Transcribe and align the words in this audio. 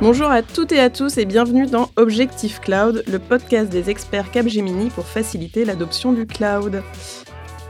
Bonjour 0.00 0.30
à 0.30 0.42
toutes 0.42 0.72
et 0.72 0.80
à 0.80 0.88
tous 0.88 1.18
et 1.18 1.26
bienvenue 1.26 1.66
dans 1.66 1.90
Objectif 1.96 2.60
Cloud, 2.60 3.04
le 3.06 3.18
podcast 3.18 3.70
des 3.70 3.90
experts 3.90 4.30
Capgemini 4.30 4.88
pour 4.88 5.04
faciliter 5.04 5.66
l'adoption 5.66 6.12
du 6.12 6.26
cloud. 6.26 6.82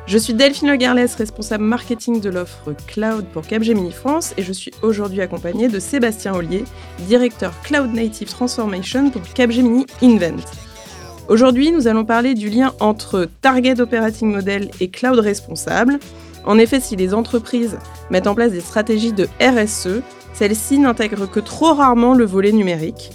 Je 0.06 0.16
suis 0.16 0.32
Delphine 0.32 0.70
Legarles, 0.70 1.08
responsable 1.18 1.64
marketing 1.64 2.20
de 2.20 2.30
l'offre 2.30 2.72
cloud 2.86 3.26
pour 3.32 3.46
Capgemini 3.46 3.90
France 3.90 4.32
et 4.36 4.42
je 4.42 4.52
suis 4.52 4.72
aujourd'hui 4.82 5.20
accompagnée 5.20 5.68
de 5.68 5.80
Sébastien 5.80 6.34
Ollier, 6.34 6.64
directeur 7.00 7.52
Cloud 7.62 7.92
Native 7.92 8.28
Transformation 8.28 9.10
pour 9.10 9.22
Capgemini 9.34 9.86
Invent. 10.00 10.69
Aujourd'hui, 11.30 11.70
nous 11.70 11.86
allons 11.86 12.04
parler 12.04 12.34
du 12.34 12.48
lien 12.48 12.74
entre 12.80 13.28
Target 13.40 13.80
Operating 13.80 14.32
Model 14.32 14.68
et 14.80 14.88
Cloud 14.88 15.20
Responsable. 15.20 16.00
En 16.44 16.58
effet, 16.58 16.80
si 16.80 16.96
les 16.96 17.14
entreprises 17.14 17.78
mettent 18.10 18.26
en 18.26 18.34
place 18.34 18.50
des 18.50 18.58
stratégies 18.58 19.12
de 19.12 19.28
RSE, 19.40 20.02
celle-ci 20.34 20.80
n'intègre 20.80 21.30
que 21.30 21.38
trop 21.38 21.72
rarement 21.72 22.14
le 22.14 22.24
volet 22.24 22.50
numérique. 22.50 23.12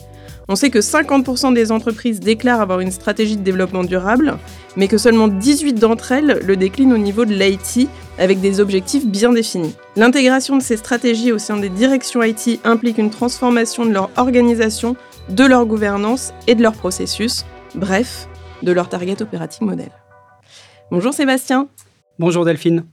On 0.48 0.56
sait 0.56 0.70
que 0.70 0.80
50% 0.80 1.54
des 1.54 1.73
entreprises 1.73 2.22
déclarent 2.22 2.62
avoir 2.62 2.80
une 2.80 2.92
stratégie 2.92 3.36
de 3.36 3.44
développement 3.44 3.84
durable, 3.84 4.38
mais 4.78 4.88
que 4.88 4.98
seulement 4.98 5.28
18 5.28 5.73
d'entre 5.73 6.14
elles 6.14 6.40
le 6.42 6.56
déclinent 6.56 6.94
au 6.94 6.98
niveau 6.98 7.26
de 7.26 7.34
l'IT 7.34 7.90
avec 8.18 8.40
des 8.40 8.62
objectifs 8.62 9.06
bien 9.06 9.34
définis. 9.34 9.76
L'intégration 9.98 10.56
de 10.56 10.64
ces 10.64 10.78
stratégies 10.78 11.34
au 11.34 11.38
sein 11.38 11.58
des 11.58 11.68
directions 11.68 12.23
IT 12.23 12.62
implique 12.64 12.98
une 12.98 13.09
transformation 13.09 13.86
de 13.86 13.92
leur 13.92 14.09
organisation, 14.16 14.95
de 15.28 15.44
leur 15.44 15.66
gouvernance 15.66 16.32
et 16.48 16.56
de 16.56 16.62
leur 16.62 16.73
processus, 16.73 17.44
bref, 17.76 18.28
de 18.64 18.72
leur 18.72 18.90
target 18.90 19.22
operating 19.22 19.68
model. 19.68 19.92
Bonjour 20.92 21.14
Sébastien. 21.14 21.68
Bonjour 22.20 22.46
Delphine. 22.46 22.86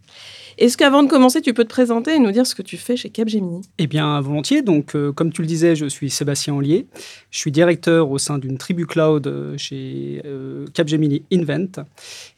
Est-ce 0.58 0.76
qu'avant 0.76 1.02
de 1.02 1.08
commencer, 1.08 1.40
tu 1.40 1.54
peux 1.54 1.64
te 1.64 1.70
présenter 1.70 2.16
et 2.16 2.18
nous 2.18 2.30
dire 2.30 2.46
ce 2.46 2.54
que 2.54 2.62
tu 2.62 2.76
fais 2.76 2.96
chez 2.96 3.08
Capgemini? 3.08 3.62
Eh 3.78 3.86
bien, 3.86 4.20
volontiers. 4.20 4.60
Donc, 4.60 4.94
euh, 4.94 5.10
comme 5.10 5.32
tu 5.32 5.40
le 5.40 5.46
disais, 5.46 5.74
je 5.74 5.86
suis 5.86 6.10
Sébastien 6.10 6.54
Ollier. 6.54 6.86
Je 7.30 7.38
suis 7.38 7.50
directeur 7.50 8.10
au 8.10 8.18
sein 8.18 8.36
d'une 8.36 8.58
tribu 8.58 8.86
cloud 8.86 9.26
euh, 9.26 9.56
chez 9.56 10.20
euh, 10.26 10.66
Capgemini 10.74 11.22
Invent. 11.32 11.86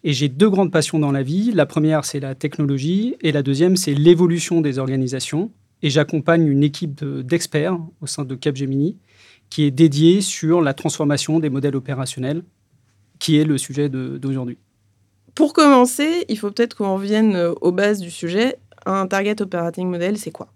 Et 0.04 0.12
j'ai 0.12 0.28
deux 0.28 0.48
grandes 0.48 0.70
passions 0.70 1.00
dans 1.00 1.10
la 1.10 1.24
vie. 1.24 1.50
La 1.52 1.66
première, 1.66 2.04
c'est 2.04 2.20
la 2.20 2.36
technologie. 2.36 3.16
Et 3.20 3.32
la 3.32 3.42
deuxième, 3.42 3.76
c'est 3.76 3.94
l'évolution 3.94 4.60
des 4.60 4.78
organisations. 4.78 5.50
Et 5.82 5.90
j'accompagne 5.90 6.46
une 6.46 6.62
équipe 6.62 7.04
d'experts 7.04 7.78
au 8.00 8.06
sein 8.06 8.24
de 8.24 8.36
Capgemini 8.36 8.96
qui 9.50 9.64
est 9.64 9.70
dédiée 9.70 10.20
sur 10.20 10.60
la 10.60 10.74
transformation 10.74 11.38
des 11.38 11.50
modèles 11.50 11.76
opérationnels, 11.76 12.42
qui 13.18 13.38
est 13.38 13.44
le 13.44 13.58
sujet 13.58 13.88
d'aujourd'hui. 13.88 14.58
Pour 15.34 15.52
commencer, 15.52 16.24
il 16.28 16.38
faut 16.38 16.50
peut-être 16.50 16.76
qu'on 16.76 16.94
revienne 16.94 17.34
euh, 17.34 17.52
aux 17.60 17.72
bases 17.72 18.00
du 18.00 18.10
sujet. 18.10 18.56
Un 18.86 19.06
target 19.06 19.40
operating 19.42 19.88
model, 19.88 20.16
c'est 20.16 20.30
quoi? 20.30 20.48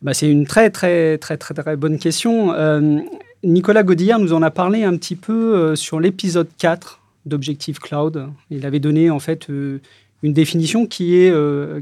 Bah, 0.00 0.12
C'est 0.12 0.28
une 0.28 0.46
très, 0.46 0.70
très, 0.70 1.18
très, 1.18 1.36
très, 1.36 1.54
très 1.54 1.76
bonne 1.76 1.98
question. 1.98 2.52
Euh, 2.52 2.98
Nicolas 3.44 3.84
Godillard 3.84 4.18
nous 4.18 4.32
en 4.32 4.42
a 4.42 4.50
parlé 4.50 4.82
un 4.82 4.96
petit 4.96 5.14
peu 5.14 5.54
euh, 5.54 5.76
sur 5.76 6.00
l'épisode 6.00 6.48
4 6.58 7.00
d'Objective 7.26 7.78
Cloud. 7.78 8.26
Il 8.50 8.66
avait 8.66 8.80
donné 8.80 9.08
en 9.10 9.20
fait 9.20 9.48
une 9.48 10.32
définition 10.32 10.86
qui 10.86 11.16
est, 11.16 11.32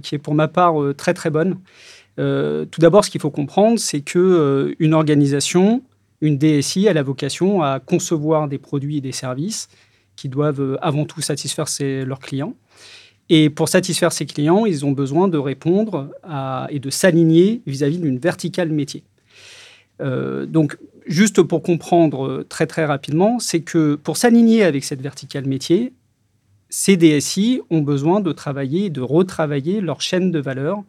qui 0.03 0.15
est 0.15 0.19
pour 0.19 0.34
ma 0.34 0.48
part 0.48 0.75
très, 0.98 1.15
très 1.15 1.31
bonne. 1.31 1.56
tout 2.17 2.81
d'abord, 2.81 3.06
ce 3.06 3.11
qu'il 3.11 3.22
faut 3.22 3.31
comprendre, 3.31 3.78
c'est 3.78 4.03
qu'une 4.03 4.75
une 4.78 4.92
organisation, 4.92 5.81
une 6.20 6.38
DSI, 6.38 6.88
a 6.88 6.92
la 6.92 7.02
vocation 7.02 7.62
à 7.62 7.80
concevoir 7.80 8.48
des 8.48 8.58
produits 8.58 8.98
et 8.98 9.00
des 9.00 9.12
services 9.12 9.68
qui 10.16 10.28
doivent 10.28 10.60
euh, 10.60 10.76
avant 10.82 11.04
tout 11.04 11.20
satisfaire 11.20 11.66
leurs 11.80 12.20
clients. 12.20 12.54
Et 13.30 13.48
pour 13.48 13.68
satisfaire 13.68 14.12
ces 14.12 14.26
clients, 14.26 14.66
ils 14.66 14.84
ont 14.84 14.91
besoin 14.91 15.28
de 15.28 15.38
répondre 15.38 16.10
et 16.68 16.80
de 16.80 16.91
s'aligner 16.91 17.62
vis-à-vis 17.64 17.98
d'une 17.98 18.18
verticale 18.18 18.70
métier. 18.70 19.04
Euh, 20.00 20.46
donc, 20.46 20.76
juste 21.06 21.41
pour 21.42 21.62
comprendre 21.62 22.44
très 22.48 22.66
très 22.66 22.84
rapidement, 22.84 23.38
c'est 23.38 23.60
que 23.60 23.94
pour 23.94 24.16
s'aligner 24.16 24.64
avec 24.64 24.84
cette 24.84 25.00
verticale 25.00 25.47
métier, 25.47 25.92
ces 26.70 26.97
DSI 26.97 27.60
ont 27.70 27.82
besoin 27.82 28.20
de 28.20 28.32
travailler, 28.32 28.91
de 28.91 29.00
retravailler 29.00 29.80
leur 29.80 30.00
chaîne 30.00 30.32
de 30.32 30.41
valeur. 30.41 30.82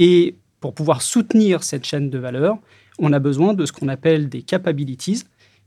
Et 0.00 0.34
pour 0.60 0.74
pouvoir 0.74 1.00
soutenir 1.02 1.62
cette 1.62 1.84
chaîne 1.84 2.10
de 2.10 2.18
valeur, 2.18 2.58
on 2.98 3.12
a 3.12 3.18
besoin 3.18 3.54
de 3.54 3.64
ce 3.66 3.72
qu'on 3.72 3.88
appelle 3.88 4.28
des 4.28 4.42
capabilities, 4.42 5.24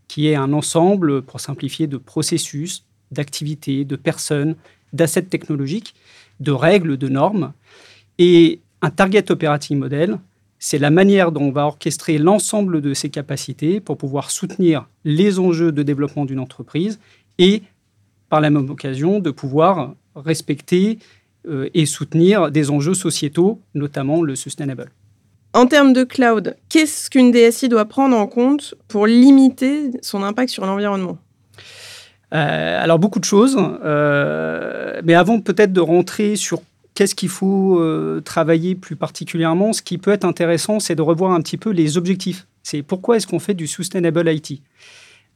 qui 0.07 0.27
est 0.27 0.35
un 0.35 0.53
ensemble, 0.53 1.21
pour 1.21 1.39
simplifier, 1.39 1.87
de 1.87 1.97
processus, 1.97 2.83
d'activités, 3.11 3.85
de 3.85 3.95
personnes, 3.95 4.55
d'assets 4.93 5.23
technologiques, 5.23 5.95
de 6.39 6.51
règles, 6.51 6.97
de 6.97 7.07
normes. 7.07 7.53
Et 8.17 8.59
un 8.81 8.89
target 8.89 9.31
operating 9.31 9.77
model, 9.77 10.17
c'est 10.59 10.77
la 10.77 10.89
manière 10.89 11.31
dont 11.31 11.45
on 11.45 11.51
va 11.51 11.65
orchestrer 11.65 12.17
l'ensemble 12.17 12.81
de 12.81 12.93
ces 12.93 13.09
capacités 13.09 13.79
pour 13.79 13.97
pouvoir 13.97 14.29
soutenir 14.31 14.87
les 15.05 15.39
enjeux 15.39 15.71
de 15.71 15.81
développement 15.81 16.25
d'une 16.25 16.39
entreprise 16.39 16.99
et, 17.37 17.63
par 18.29 18.41
la 18.41 18.49
même 18.49 18.69
occasion, 18.69 19.19
de 19.19 19.31
pouvoir 19.31 19.95
respecter 20.15 20.99
euh, 21.47 21.69
et 21.73 21.85
soutenir 21.85 22.51
des 22.51 22.69
enjeux 22.69 22.93
sociétaux, 22.93 23.59
notamment 23.73 24.21
le 24.21 24.35
sustainable. 24.35 24.91
En 25.53 25.65
termes 25.65 25.91
de 25.91 26.05
cloud, 26.05 26.55
qu'est-ce 26.69 27.09
qu'une 27.09 27.31
DSI 27.31 27.67
doit 27.67 27.85
prendre 27.85 28.15
en 28.15 28.25
compte 28.25 28.73
pour 28.87 29.05
limiter 29.05 29.91
son 30.01 30.23
impact 30.23 30.49
sur 30.49 30.65
l'environnement? 30.65 31.17
Euh, 32.33 32.81
alors 32.81 32.99
beaucoup 32.99 33.19
de 33.19 33.25
choses, 33.25 33.57
euh, 33.83 35.01
mais 35.03 35.13
avant 35.13 35.41
peut-être 35.41 35.73
de 35.73 35.81
rentrer 35.81 36.37
sur 36.37 36.61
qu'est-ce 36.95 37.15
qu'il 37.15 37.27
faut 37.27 37.79
euh, 37.79 38.21
travailler 38.23 38.75
plus 38.75 38.95
particulièrement, 38.95 39.73
ce 39.73 39.81
qui 39.81 39.97
peut 39.97 40.11
être 40.11 40.23
intéressant, 40.23 40.79
c'est 40.79 40.95
de 40.95 41.01
revoir 41.01 41.31
un 41.31 41.41
petit 41.41 41.57
peu 41.57 41.71
les 41.71 41.97
objectifs. 41.97 42.47
C'est 42.63 42.81
pourquoi 42.81 43.17
est-ce 43.17 43.27
qu'on 43.27 43.39
fait 43.39 43.53
du 43.53 43.67
sustainable 43.67 44.31
IT 44.31 44.61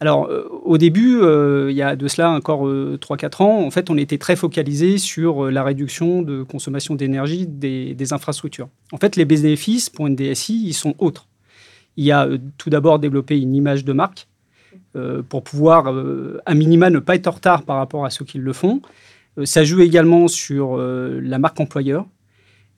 alors, 0.02 0.30
au 0.66 0.78
début, 0.78 1.22
il 1.70 1.76
y 1.76 1.82
a 1.82 1.96
de 1.96 2.08
cela 2.10 2.32
encore 2.32 2.68
3-4 2.68 3.44
ans, 3.44 3.66
en 3.66 3.72
fait, 3.72 3.90
on 3.90 3.98
était 3.98 4.18
très 4.18 4.36
focalisé 4.36 4.98
sur 4.98 5.50
la 5.50 5.64
réduction 5.64 6.22
de 6.22 6.44
consommation 6.44 6.96
d'énergie 6.96 7.48
des, 7.48 7.94
des, 7.94 8.12
infrastructures. 8.12 8.68
En 8.92 8.98
fait, 8.98 9.16
les 9.16 9.24
bénéfices 9.24 9.90
pour 9.90 10.08
une 10.08 10.18
DSI, 10.18 10.68
ils 10.68 10.74
sont 10.74 10.96
autres. 11.00 11.28
Il 11.96 12.04
y 12.04 12.12
a 12.12 12.28
tout 12.58 12.70
d'abord 12.70 13.00
développé 13.00 13.40
une 13.40 13.56
image 13.56 13.86
de 13.86 13.94
marque 13.94 14.28
euh, 14.96 15.22
pour 15.22 15.44
pouvoir, 15.44 15.92
euh, 15.92 16.42
à 16.46 16.54
minima, 16.54 16.90
ne 16.90 17.00
pas 17.00 17.16
être 17.16 17.28
en 17.28 17.32
retard 17.32 17.64
par 17.64 17.78
rapport 17.78 18.06
à 18.06 18.10
ceux 18.10 18.24
qui 18.24 18.38
le 18.38 18.54
font. 18.54 18.82
Euh, 19.38 19.46
ça 19.46 19.64
joue 19.64 19.82
également 19.82 20.28
sur 20.28 20.78
la 20.78 21.40
marque 21.40 21.60
employeur. 21.60 22.06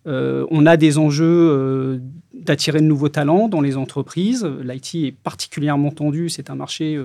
On 0.07 0.65
a 0.65 0.77
des 0.77 0.97
enjeux 0.97 2.01
d'attirer 2.33 2.79
de 2.79 2.85
nouveaux 2.85 3.09
talents 3.09 3.47
dans 3.49 3.61
les 3.61 3.75
entreprises. 3.75 4.47
L'IT 4.63 4.95
est 4.95 5.11
particulièrement 5.11 5.91
tendu. 5.91 6.29
C'est 6.29 6.49
un 6.49 6.55
marché 6.55 6.99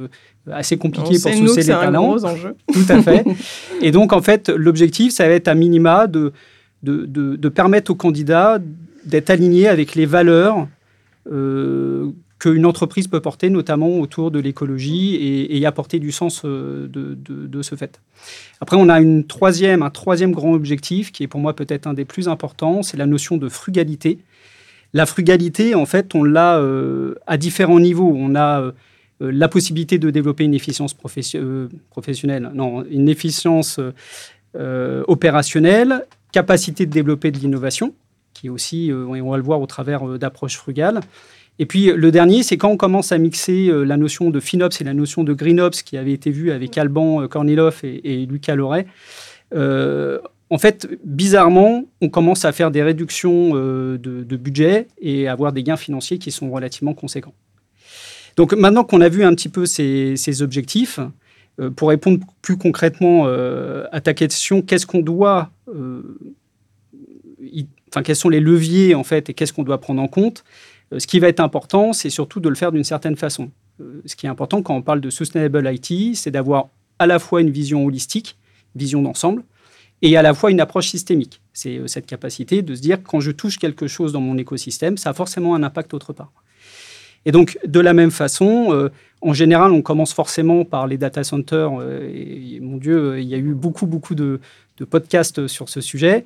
assez 0.51 0.77
compliqué 0.77 1.19
pour 1.21 1.33
sourcer 1.33 1.61
les 1.63 1.67
talents. 1.67 2.19
C'est 2.19 2.27
un 2.27 2.31
gros 2.31 2.37
enjeu. 2.37 2.55
Tout 2.73 2.93
à 2.93 3.03
fait. 3.03 3.25
Et 3.83 3.91
donc, 3.91 4.13
en 4.13 4.23
fait, 4.23 4.49
l'objectif, 4.49 5.13
ça 5.13 5.27
va 5.27 5.35
être 5.35 5.49
à 5.49 5.55
minima 5.55 6.07
de, 6.07 6.33
de, 6.83 7.07
de, 7.07 7.49
permettre 7.49 7.91
aux 7.91 7.97
candidats 7.97 8.59
d'être 9.05 9.31
alignés 9.31 9.67
avec 9.67 9.95
les 9.95 10.07
valeurs 10.07 10.69
qu'une 12.43 12.67
entreprise 12.67 13.07
peut 13.07 13.21
porter, 13.21 13.51
notamment 13.51 14.01
autour 14.01 14.33
de 14.33 14.41
l'écologie 14.41 15.15
et, 15.49 15.65
apporter 15.65 16.01
du 16.01 16.11
sens 16.11 16.43
euh, 16.45 16.89
de, 16.89 17.63
ce 17.63 17.77
fait. 17.77 18.01
Après, 18.61 18.77
on 18.77 18.89
a 18.89 19.01
un 19.01 19.23
troisième 19.23 20.33
grand 20.33 20.53
objectif 20.53 21.13
qui 21.13 21.23
est 21.23 21.29
pour 21.29 21.39
moi 21.39 21.55
peut-être 21.55 21.87
un 21.87 21.95
des 21.95 22.05
plus 22.05 22.27
importants, 22.27 22.83
c'est 22.83 22.97
la 22.97 23.07
notion 23.07 23.37
de 23.37 23.49
frugalité. 23.49 24.19
La 24.93 25.07
frugalité, 25.07 25.77
en 25.77 25.87
fait, 25.87 26.17
on 26.17 26.25
l'a 26.25 26.59
euh, 26.59 27.15
à 27.29 27.37
différents 27.37 27.79
niveaux. 27.79 28.13
On 28.13 28.35
a 28.35 28.61
euh, 28.61 28.73
la 29.21 29.47
possibilité 29.47 30.01
de 30.01 30.11
développer 30.11 30.43
une 30.43 30.55
efficience 30.55 30.95
professionnelle, 30.95 32.51
non, 32.55 32.85
une 32.91 33.09
efficience 33.09 33.79
opérationnelle, 35.07 36.07
capacité 36.33 36.87
de 36.87 36.91
développer 36.91 37.31
de 37.31 37.39
l'innovation, 37.39 37.95
qui 38.35 38.49
est 38.49 38.51
aussi, 38.51 38.91
on 38.93 39.31
va 39.31 39.37
le 39.37 39.45
voir 39.45 39.61
au 39.61 39.67
travers 39.67 40.19
d'approches 40.19 40.57
frugales, 40.57 41.03
et 41.59 41.67
puis 41.67 41.93
le 41.93 42.11
dernier, 42.11 42.43
c'est 42.43 42.57
quand 42.57 42.71
on 42.71 42.77
commence 42.77 43.13
à 43.13 43.19
mixer 43.19 43.69
euh, 43.69 43.85
la 43.85 43.97
notion 43.97 44.31
de 44.31 44.41
FinOps 44.41 44.81
et 44.81 44.85
la 44.85 44.95
notion 44.95 45.23
de 45.23 45.33
GreenOps 45.35 45.83
qui 45.85 45.97
avait 45.97 46.13
été 46.13 46.31
vue 46.31 46.51
avec 46.51 46.77
Alban 46.79 47.23
euh, 47.23 47.29
Kornilov 47.29 47.81
et, 47.83 48.27
Lucas 48.27 48.55
Loret. 48.57 48.87
Euh, 49.55 50.19
en 50.49 50.59
fait, 50.59 50.89
bizarrement, 51.05 51.85
on 52.01 52.09
commence 52.09 52.45
à 52.45 52.53
faire 52.53 52.71
des 52.71 52.83
réductions 52.83 53.55
de, 53.55 54.37
budget 54.37 54.87
et 55.01 55.29
avoir 55.29 55.53
des 55.53 55.63
gains 55.63 55.77
financiers 55.79 56.19
qui 56.19 56.31
sont 56.31 56.51
relativement 56.51 56.93
conséquents. 56.93 57.33
Donc 58.37 58.53
maintenant 58.53 58.85
qu'on 58.85 59.01
a 59.01 59.09
vu 59.09 59.25
un 59.25 59.35
petit 59.35 59.49
peu 59.49 59.65
ces, 59.65 60.43
objectifs, 60.43 61.01
pour 61.77 61.89
répondre 61.89 62.19
plus 62.43 62.59
concrètement 62.59 63.29
à 63.93 64.01
ta 64.03 64.13
question, 64.13 64.61
qu'est-ce 64.61 64.85
qu'on 64.85 65.01
doit, 65.01 65.53
enfin 67.89 68.03
quels 68.05 68.17
sont 68.17 68.29
les 68.29 68.41
leviers 68.41 68.95
en 68.95 69.05
fait 69.05 69.31
et 69.31 69.35
qu'est-ce 69.35 69.55
qu'on 69.55 69.65
doit 69.65 69.81
prendre 69.81 70.03
en 70.03 70.09
compte 70.09 70.45
euh, 70.45 70.72
ce 70.99 71.07
qui 71.07 71.21
va 71.21 71.29
être 71.29 71.41
important, 71.41 71.93
c'est 71.93 72.11
surtout 72.11 72.41
de 72.41 72.49
le 72.49 72.55
faire 72.55 72.73
d'une 72.73 72.85
certaine 72.85 73.17
façon. 73.17 73.51
Euh, 73.81 74.03
ce 74.07 74.17
qui 74.17 74.27
est 74.27 74.29
important 74.29 74.63
quand 74.63 74.75
on 74.75 74.83
parle 74.83 75.01
de 75.01 75.11
sustainable 75.11 75.69
IT, 75.73 76.17
c'est 76.17 76.31
d'avoir 76.31 76.69
à 76.99 77.07
la 77.07 77.19
fois 77.19 77.41
une 77.41 77.51
vision 77.51 77.85
holistique, 77.85 78.37
vision 78.75 79.03
d'ensemble, 79.03 79.43
et 80.03 80.17
à 80.17 80.23
la 80.23 80.35
fois 80.35 80.51
une 80.51 80.61
approche 80.61 80.89
systémique. 80.89 81.41
C'est 81.53 81.79
euh, 81.79 81.87
cette 81.87 82.07
capacité 82.07 82.63
de 82.63 82.75
se 82.75 82.81
dire 82.81 82.99
quand 83.03 83.21
je 83.21 83.31
touche 83.31 83.59
quelque 83.59 83.87
chose 83.87 84.13
dans 84.13 84.21
mon 84.21 84.37
écosystème, 84.37 84.97
ça 84.97 85.11
a 85.11 85.15
forcément 85.15 85.55
un 85.55 85.63
impact 85.63 85.95
autre 85.95 86.13
part. 86.13 86.33
Et 87.25 87.31
donc, 87.31 87.57
de 87.65 87.79
la 87.79 87.93
même 87.93 88.11
façon, 88.11 88.73
euh, 88.73 88.89
en 89.21 89.33
général, 89.33 89.71
on 89.71 89.81
commence 89.81 90.13
forcément 90.13 90.65
par 90.65 90.89
les 90.89 90.99
data 90.99 91.23
centers. 91.23 91.71
Euh, 91.81 92.59
mon 92.61 92.79
Dieu, 92.79 93.21
il 93.21 93.29
y 93.29 93.35
a 93.35 93.39
eu 93.39 93.55
beaucoup, 93.55 93.87
beaucoup 93.87 94.17
de, 94.17 94.41
podcasts 94.91 95.47
sur 95.47 95.69
ce 95.69 95.81
sujet. 95.81 96.25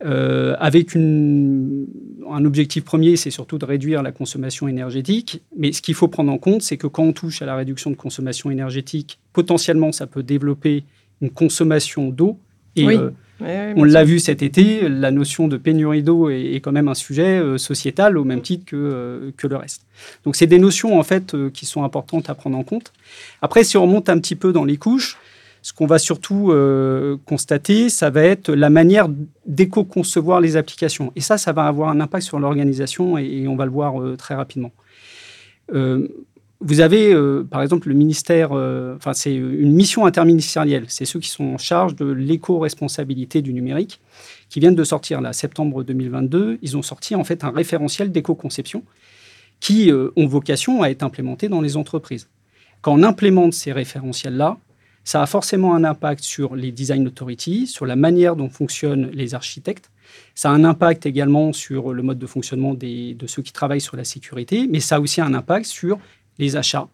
Avec 0.00 0.94
un 0.96 2.44
objectif 2.44 2.84
premier, 2.84 3.16
c'est 3.16 3.30
surtout 3.30 3.58
de 3.58 3.64
réduire 3.64 4.02
la 4.02 4.12
consommation 4.12 4.68
énergétique. 4.68 5.42
Mais 5.56 5.72
ce 5.72 5.82
qu'il 5.82 5.94
faut 5.94 6.08
prendre 6.08 6.32
en 6.32 6.38
compte, 6.38 6.62
c'est 6.62 6.76
que 6.76 6.86
quand 6.86 7.02
on 7.02 7.12
touche 7.12 7.42
à 7.42 7.46
la 7.46 7.56
réduction 7.56 7.90
de 7.90 7.96
consommation 7.96 8.50
énergétique, 8.50 9.18
potentiellement, 9.32 9.92
ça 9.92 10.06
peut 10.06 10.22
développer 10.22 10.84
une 11.20 11.30
consommation 11.30 12.10
d'eau 12.10 12.38
euh, 12.86 13.10
on 13.76 13.84
l'a 13.84 14.04
vu 14.04 14.18
cet 14.18 14.42
été, 14.42 14.88
la 14.88 15.10
notion 15.10 15.46
de 15.46 15.56
pénurie 15.56 16.02
d'eau 16.02 16.28
est, 16.28 16.60
quand 16.60 16.72
même 16.72 16.88
un 16.88 16.94
sujet 16.94 17.38
euh, 17.38 17.56
sociétal 17.56 18.18
au 18.18 18.24
même 18.24 18.42
titre 18.42 18.64
que, 18.64 18.76
euh, 18.76 19.30
que 19.36 19.46
le 19.46 19.56
reste. 19.56 19.82
Donc 20.24 20.34
c'est 20.34 20.46
des 20.46 20.58
notions 20.58 20.98
en 20.98 21.02
fait 21.04 21.36
qui 21.52 21.66
sont 21.66 21.84
importantes 21.84 22.30
à 22.30 22.34
prendre 22.34 22.58
en 22.58 22.64
compte. 22.64 22.92
Après, 23.40 23.62
si 23.62 23.76
on 23.76 23.82
remonte 23.82 24.08
un 24.08 24.18
petit 24.18 24.34
peu 24.34 24.52
dans 24.52 24.64
les 24.64 24.76
couches, 24.76 25.18
ce 25.62 25.72
qu'on 25.72 25.86
va 25.86 25.98
surtout 25.98 26.52
constater, 27.26 27.88
ça 27.88 28.10
va 28.10 28.22
être 28.22 28.52
la 28.52 28.70
manière 28.70 29.08
d'éco-concevoir 29.46 30.40
les 30.40 30.56
applications. 30.56 31.12
Et 31.16 31.20
ça, 31.20 31.36
ça 31.36 31.52
va 31.52 31.66
avoir 31.66 31.88
un 31.90 32.00
impact 32.00 32.24
sur 32.24 32.38
l'organisation 32.38 33.18
et, 33.18 33.46
on 33.48 33.56
va 33.56 33.64
le 33.64 33.70
voir 33.70 33.94
très 34.16 34.34
rapidement. 34.34 34.72
Vous 36.60 36.80
avez, 36.80 37.12
euh, 37.12 37.44
par 37.48 37.62
exemple, 37.62 37.88
le 37.88 37.94
ministère, 37.94 38.50
euh, 38.52 38.96
enfin, 38.96 39.12
c'est 39.12 39.34
une 39.34 39.72
mission 39.72 40.06
interministérielle. 40.06 40.86
C'est 40.88 41.04
ceux 41.04 41.20
qui 41.20 41.28
sont 41.28 41.44
en 41.44 41.58
charge 41.58 41.94
de 41.94 42.06
l'éco-responsabilité 42.06 43.42
du 43.42 43.52
numérique, 43.52 44.00
qui 44.48 44.58
viennent 44.58 44.74
de 44.74 44.84
sortir, 44.84 45.20
là, 45.20 45.32
septembre 45.32 45.84
2022. 45.84 46.58
Ils 46.60 46.76
ont 46.76 46.82
sorti, 46.82 47.14
en 47.14 47.22
fait, 47.22 47.44
un 47.44 47.50
référentiel 47.50 48.10
d'éco-conception 48.10 48.82
qui 49.60 49.92
euh, 49.92 50.10
ont 50.16 50.26
vocation 50.26 50.82
à 50.82 50.88
être 50.88 51.04
implémenté 51.04 51.48
dans 51.48 51.60
les 51.60 51.76
entreprises. 51.76 52.28
Quand 52.82 52.94
on 52.94 53.04
implémente 53.04 53.52
ces 53.52 53.70
référentiels-là, 53.70 54.58
ça 55.08 55.22
a 55.22 55.26
forcément 55.26 55.74
un 55.74 55.84
impact 55.84 56.22
sur 56.22 56.54
les 56.54 56.70
design 56.70 57.06
authorities, 57.06 57.66
sur 57.66 57.86
la 57.86 57.96
manière 57.96 58.36
dont 58.36 58.50
fonctionnent 58.50 59.08
les 59.14 59.34
architectes. 59.34 59.90
Ça 60.34 60.50
a 60.50 60.52
un 60.52 60.64
impact 60.64 61.06
également 61.06 61.54
sur 61.54 61.94
le 61.94 62.02
mode 62.02 62.18
de 62.18 62.26
fonctionnement 62.26 62.74
de 62.74 63.26
ceux 63.26 63.40
qui 63.40 63.54
travaillent 63.54 63.80
sur 63.80 63.96
la 63.96 64.04
sécurité, 64.04 64.68
mais 64.70 64.80
ça 64.80 64.96
a 64.96 65.00
aussi 65.00 65.22
un 65.22 65.32
impact 65.32 65.64
sur 65.64 65.98
les 66.38 66.56
achats, 66.56 66.88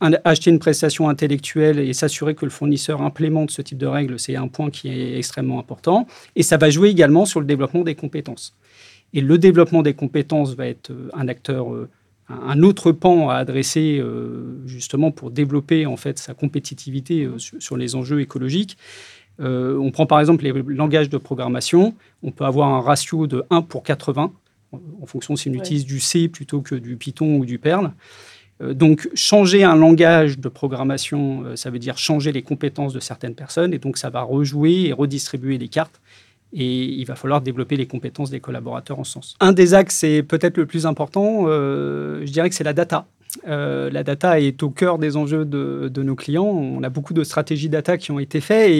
acheter 0.00 0.50
une 0.50 0.58
prestation 0.58 1.08
intellectuelle 1.08 1.78
et 1.78 1.92
s'assurer 1.92 2.34
que 2.34 2.44
le 2.44 2.50
fournisseur 2.50 3.02
implémente 3.02 3.52
ce 3.52 3.62
type 3.62 3.78
de 3.78 3.86
règles, 3.86 4.18
c'est 4.18 4.34
un 4.34 4.48
point 4.48 4.70
qui 4.70 4.88
est 4.88 5.16
extrêmement 5.16 5.60
important. 5.60 6.08
Et 6.34 6.42
ça 6.42 6.56
va 6.56 6.70
jouer 6.70 6.88
également 6.88 7.24
sur 7.24 7.38
le 7.38 7.46
développement 7.46 7.84
des 7.84 7.94
compétences. 7.94 8.56
Et 9.12 9.20
le 9.20 9.38
développement 9.38 9.82
des 9.82 9.94
compétences 9.94 10.54
va 10.54 10.66
être 10.66 10.90
euh, 10.90 11.08
un 11.14 11.28
acteur, 11.28 11.72
euh, 11.72 11.88
un 12.28 12.62
autre 12.62 12.92
pan 12.92 13.30
à 13.30 13.36
adresser 13.36 13.98
euh, 14.00 14.60
justement 14.66 15.10
pour 15.10 15.30
développer 15.30 15.86
en 15.86 15.96
fait 15.96 16.18
sa 16.18 16.34
compétitivité 16.34 17.28
sur 17.38 17.76
les 17.76 17.94
enjeux 17.94 18.20
écologiques. 18.20 18.76
on 19.38 19.90
prend 19.92 20.06
par 20.06 20.20
exemple 20.20 20.44
les 20.44 20.52
langages 20.52 21.08
de 21.08 21.18
programmation. 21.18 21.94
On 22.22 22.30
peut 22.30 22.44
avoir 22.44 22.68
un 22.68 22.80
ratio 22.80 23.26
de 23.26 23.44
1 23.50 23.62
pour 23.62 23.82
80 23.82 24.32
en 24.72 25.06
fonction 25.06 25.36
si 25.36 25.48
on 25.48 25.52
utilise 25.54 25.84
du 25.84 26.00
C 26.00 26.28
plutôt 26.28 26.60
que 26.60 26.74
du 26.74 26.96
Python 26.96 27.36
ou 27.36 27.44
du 27.44 27.58
Perl. 27.58 27.92
Euh, 28.62 28.74
donc, 28.74 29.08
changer 29.14 29.64
un 29.64 29.76
langage 29.76 30.38
de 30.38 30.48
programmation, 30.48 31.44
euh, 31.44 31.56
ça 31.56 31.70
veut 31.70 31.78
dire 31.78 31.98
changer 31.98 32.32
les 32.32 32.42
compétences 32.42 32.92
de 32.92 33.00
certaines 33.00 33.34
personnes, 33.34 33.72
et 33.72 33.78
donc 33.78 33.98
ça 33.98 34.10
va 34.10 34.22
rejouer 34.22 34.86
et 34.86 34.92
redistribuer 34.92 35.58
les 35.58 35.68
cartes. 35.68 36.00
Et 36.52 36.84
il 36.84 37.04
va 37.04 37.14
falloir 37.14 37.40
développer 37.40 37.76
les 37.76 37.86
compétences 37.86 38.30
des 38.30 38.40
collaborateurs 38.40 38.98
en 38.98 39.04
ce 39.04 39.12
sens. 39.12 39.36
Un 39.40 39.52
des 39.52 39.74
axes, 39.74 39.96
c'est 39.96 40.22
peut-être 40.22 40.56
le 40.56 40.66
plus 40.66 40.86
important, 40.86 41.44
euh, 41.46 42.24
je 42.24 42.32
dirais 42.32 42.48
que 42.48 42.54
c'est 42.54 42.64
la 42.64 42.72
data. 42.72 43.06
Euh, 43.46 43.90
la 43.90 44.02
data 44.02 44.40
est 44.40 44.62
au 44.62 44.70
cœur 44.70 44.98
des 44.98 45.16
enjeux 45.16 45.44
de, 45.44 46.02
nos 46.02 46.14
clients. 46.14 46.46
On 46.46 46.82
a 46.82 46.88
beaucoup 46.88 47.14
de 47.14 47.24
stratégies 47.24 47.68
data 47.68 47.98
qui 47.98 48.10
ont 48.10 48.18
été 48.18 48.40
faites. 48.40 48.70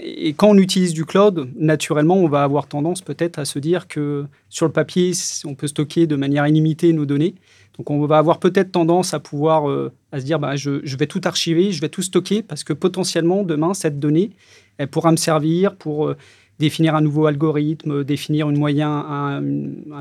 Et, 0.00 0.34
quand 0.36 0.50
on 0.50 0.58
utilise 0.58 0.92
du 0.92 1.04
cloud, 1.04 1.48
naturellement, 1.56 2.16
on 2.16 2.28
va 2.28 2.42
avoir 2.42 2.66
tendance 2.66 3.00
peut-être 3.00 3.38
à 3.38 3.44
se 3.44 3.58
dire 3.58 3.88
que 3.88 4.26
sur 4.48 4.66
le 4.66 4.72
papier, 4.72 5.12
on 5.44 5.54
peut 5.54 5.66
stocker 5.66 6.06
de 6.06 6.16
manière 6.16 6.46
illimitée 6.46 6.92
nos 6.92 7.06
données. 7.06 7.34
Donc 7.78 7.90
on 7.90 8.04
va 8.06 8.18
avoir 8.18 8.40
peut-être 8.40 8.72
tendance 8.72 9.14
à 9.14 9.20
pouvoir 9.20 9.70
euh, 9.70 9.92
à 10.10 10.20
se 10.20 10.24
dire 10.24 10.40
bah, 10.40 10.56
je, 10.56 10.96
vais 10.96 11.06
tout 11.06 11.20
archiver, 11.24 11.70
je 11.70 11.80
vais 11.80 11.88
tout 11.88 12.02
stocker 12.02 12.42
parce 12.42 12.64
que 12.64 12.72
potentiellement 12.72 13.44
demain, 13.44 13.72
cette 13.72 14.00
donnée, 14.00 14.30
elle 14.78 14.88
pourra 14.88 15.10
me 15.12 15.16
servir 15.16 15.76
pour... 15.76 16.14
définir 16.58 16.94
un 16.94 17.00
nouveau 17.00 17.26
algorithme, 17.26 18.04
définir 18.04 18.50
une 18.50 18.58
moyen, 18.58 18.90
un, 18.90 19.40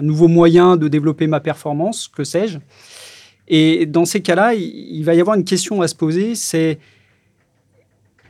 nouveau 0.02 0.28
moyen 0.28 0.78
de 0.78 0.88
développer 0.88 1.28
ma 1.28 1.40
performance, 1.40 2.08
que 2.08 2.24
sais-je. 2.24 2.60
Et 3.48 3.86
dans 3.86 4.06
ces 4.06 4.22
cas-là, 4.22 4.54
il 4.56 5.04
va 5.04 5.14
y 5.14 5.22
avoir 5.22 5.38
une 5.38 5.46
question 5.46 5.82
à 5.82 5.88
se 5.88 5.96
poser, 5.96 6.36
c'est 6.36 6.80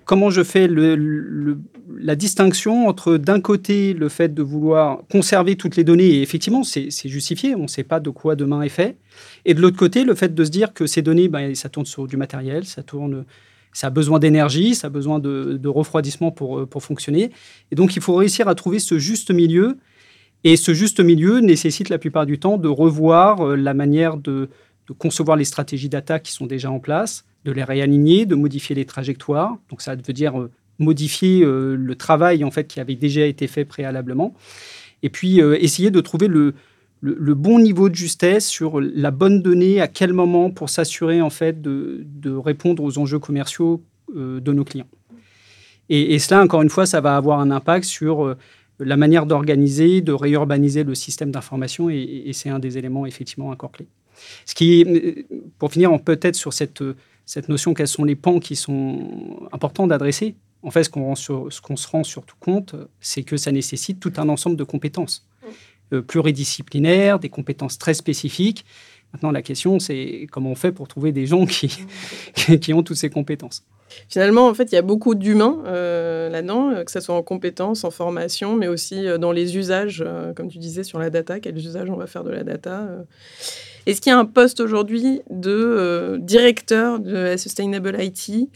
comment 0.05 0.29
je 0.29 0.43
fais 0.43 0.69
la 1.99 2.15
distinction 2.15 2.87
entre 2.87 3.17
d'un 3.17 3.41
côté 3.41 3.93
le 3.93 4.09
fait 4.09 4.33
de 4.33 4.41
vouloir 4.41 5.01
conserver 5.11 5.55
toutes 5.55 5.75
les 5.75 5.83
données, 5.83 6.07
et 6.07 6.21
effectivement 6.21 6.63
c'est 6.63 6.89
justifié, 7.05 7.55
on 7.55 7.63
ne 7.63 7.67
sait 7.67 7.83
pas 7.83 7.99
de 7.99 8.09
quoi 8.09 8.35
demain 8.35 8.61
est 8.61 8.69
fait, 8.69 8.95
et 9.45 9.53
de 9.53 9.61
l'autre 9.61 9.77
côté 9.77 10.03
le 10.03 10.15
fait 10.15 10.33
de 10.33 10.43
se 10.43 10.49
dire 10.49 10.73
que 10.73 10.85
ces 10.85 11.01
données, 11.01 11.27
ben, 11.27 11.55
ça 11.55 11.69
tourne 11.69 11.85
sur 11.85 12.07
du 12.07 12.17
matériel, 12.17 12.65
ça 12.65 12.83
tourne, 12.83 13.25
ça 13.73 13.87
a 13.87 13.89
besoin 13.89 14.19
d'énergie, 14.19 14.75
ça 14.75 14.87
a 14.87 14.89
besoin 14.89 15.19
de, 15.19 15.67
refroidissement 15.67 16.31
pour, 16.31 16.67
pour 16.67 16.83
fonctionner, 16.83 17.31
et 17.71 17.75
donc 17.75 17.95
il 17.95 18.01
faut 18.01 18.15
réussir 18.15 18.47
à 18.47 18.55
trouver 18.55 18.79
ce 18.79 18.97
juste 18.99 19.31
milieu, 19.31 19.77
et 20.43 20.55
ce 20.55 20.73
juste 20.73 20.99
milieu 20.99 21.39
nécessite 21.39 21.89
la 21.89 21.97
plupart 21.97 22.25
du 22.25 22.39
temps 22.39 22.57
de 22.57 22.67
revoir 22.67 23.41
euh, 23.41 23.55
la 23.55 23.73
manière 23.73 24.17
de 24.17 24.49
concevoir 24.97 25.35
les 25.35 25.45
stratégies 25.45 25.89
d'attaque 25.89 26.23
qui 26.23 26.31
sont 26.31 26.45
déjà 26.45 26.71
en 26.71 26.79
place, 26.79 27.25
de 27.47 27.51
les 27.51 27.63
réaligner, 27.63 28.25
de 28.25 28.35
modifier 28.35 28.75
les 28.75 28.85
trajectoires. 28.85 29.57
Donc 29.69 29.81
ça 29.81 29.95
veut 29.95 30.13
dire 30.13 30.39
euh, 30.39 30.51
modifier 30.79 31.43
euh, 31.43 31.75
le 31.75 31.95
travail 31.95 32.43
en 32.43 32.51
fait 32.51 32.67
qui 32.67 32.79
avait 32.79 32.95
déjà 32.95 33.25
été 33.25 33.47
fait 33.47 33.65
préalablement. 33.65 34.35
Et 35.03 35.09
puis 35.09 35.41
euh, 35.41 35.57
essayer 35.61 35.91
de 35.91 36.01
trouver 36.01 36.27
le, 36.27 36.55
le, 37.01 37.33
bon 37.35 37.59
niveau 37.59 37.89
de 37.89 37.95
justesse 37.95 38.47
sur 38.47 38.81
la 38.81 39.11
bonne 39.11 39.41
donnée, 39.41 39.81
à 39.81 39.87
quel 39.87 40.13
moment 40.13 40.49
pour 40.49 40.69
s'assurer 40.69 41.21
en 41.21 41.29
fait 41.29 41.61
de, 41.61 42.35
répondre 42.35 42.83
aux 42.83 42.97
enjeux 42.97 43.19
commerciaux 43.19 43.81
de 44.13 44.51
nos 44.51 44.63
clients. 44.63 44.87
Et, 45.89 46.19
cela, 46.19 46.43
encore 46.43 46.61
une 46.61 46.69
fois, 46.69 46.85
ça 46.85 47.01
va 47.01 47.15
avoir 47.15 47.39
un 47.39 47.51
impact 47.51 47.85
sur 47.85 48.35
la 48.79 48.97
manière 48.97 49.25
d'organiser, 49.25 50.01
de 50.01 50.11
réurbaniser 50.11 50.83
le 50.83 50.95
système 50.95 51.31
d'information, 51.31 51.89
et, 51.89 52.31
c'est 52.33 52.49
un 52.49 52.59
des 52.59 52.77
éléments 52.77 53.05
effectivement 53.05 53.49
encore 53.49 53.71
clé. 53.71 53.87
Ce 54.45 54.55
qui 54.55 55.25
pour 55.59 55.71
finir, 55.71 55.91
peut-être 56.01 56.35
sur 56.35 56.51
cette, 56.53 56.83
cette 57.25 57.49
notion 57.49 57.73
quels 57.73 57.87
sont 57.87 58.03
les 58.03 58.15
pans 58.15 58.39
qui 58.39 58.55
sont 58.55 59.47
importants 59.51 59.85
d'adresser. 59.85 60.35
En 60.63 60.71
fait, 60.71 60.83
ce 60.83 60.89
qu'on 60.89 61.13
qu 61.13 61.77
se 61.77 61.87
rend 61.87 62.03
surtout 62.03 62.35
compte, 62.39 62.75
c'est 62.99 63.23
que 63.23 63.37
ça 63.37 63.51
nécessite 63.51 63.99
tout 63.99 64.13
un 64.17 64.27
ensemble 64.29 64.55
de 64.55 64.63
compétences 64.63 65.27
euh, 65.43 65.49
pluridisciplinaires, 66.07 67.19
des 67.19 67.29
compétences 67.29 67.77
très 67.77 67.93
spécifiques. 67.93 68.65
Maintenant, 69.13 69.31
la 69.31 69.41
question, 69.41 69.79
c'est 69.79 70.27
comment 70.31 70.51
on 70.51 70.55
fait 70.55 70.71
pour 70.71 70.87
trouver 70.87 71.11
des 71.11 71.25
gens 71.25 71.45
qui, 71.45 71.71
qui 72.61 72.73
ont 72.73 72.83
toutes 72.83 72.97
ces 72.97 73.09
compétences. 73.09 73.63
Finalement, 74.09 74.47
en 74.47 74.53
fait, 74.53 74.71
il 74.71 74.75
y 74.75 74.77
a 74.77 74.81
beaucoup 74.81 75.15
d'humains 75.15 75.63
euh, 75.65 76.27
là-dedans, 76.29 76.71
euh, 76.71 76.83
que 76.83 76.91
ce 76.91 76.99
soit 76.99 77.15
en 77.15 77.23
compétences, 77.23 77.85
en 77.85 77.91
formation, 77.91 78.55
mais 78.55 78.67
aussi 78.67 79.05
dans 79.17 79.31
les 79.31 79.55
usages, 79.55 80.03
comme 80.35 80.49
tu 80.49 80.57
disais, 80.57 80.83
sur 80.83 80.99
la 80.99 81.09
data, 81.09 81.39
quels 81.39 81.57
usages 81.57 81.89
on 81.89 81.95
va 81.95 82.07
faire 82.07 82.25
de 82.25 82.31
la 82.31 82.43
data. 82.43 82.89
Est-ce 83.87 84.01
qu'il 84.01 84.09
y 84.09 84.13
a 84.13 84.19
un 84.19 84.25
poste 84.25 84.59
aujourd'hui 84.59 85.21
de 85.29 85.49
euh, 85.49 86.17
directeur 86.17 86.99
de 86.99 87.37
Sustainable 87.37 87.95
IT 87.97 88.49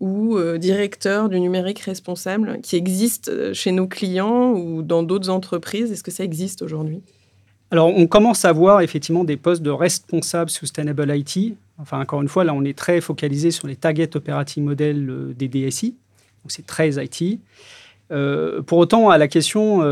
ou 0.00 0.38
euh, 0.38 0.56
directeur 0.56 1.28
du 1.28 1.38
numérique 1.40 1.80
responsable 1.80 2.58
qui 2.62 2.76
existe 2.76 3.28
euh, 3.28 3.52
chez 3.52 3.70
nos 3.70 3.86
clients 3.86 4.52
ou 4.52 4.82
dans 4.82 5.02
d'autres 5.02 5.28
entreprises? 5.28 5.92
Est-ce 5.92 6.02
que 6.02 6.10
ça 6.10 6.24
existe 6.24 6.62
aujourd'hui? 6.62 7.02
Alors, 7.70 7.88
on 7.94 8.06
commence 8.06 8.46
à 8.46 8.52
voir 8.52 8.80
effectivement 8.80 9.24
des 9.24 9.36
postes 9.36 9.60
de 9.60 9.68
responsable 9.68 10.48
Sustainable 10.48 11.14
IT. 11.14 11.58
Enfin, 11.76 12.00
encore 12.00 12.22
une 12.22 12.28
fois, 12.28 12.44
là, 12.44 12.54
on 12.54 12.64
est 12.64 12.76
très 12.76 13.02
focalisé 13.02 13.50
sur 13.50 13.68
les 13.68 13.76
target 13.76 14.16
operating 14.16 14.64
models 14.64 15.34
des 15.36 15.48
DSI. 15.48 15.90
Donc, 15.90 16.50
c'est 16.50 16.64
très 16.64 16.92
IT. 16.92 17.40
pour 18.66 18.78
autant, 18.78 19.10
à 19.10 19.18
la 19.18 19.28
question, 19.28 19.82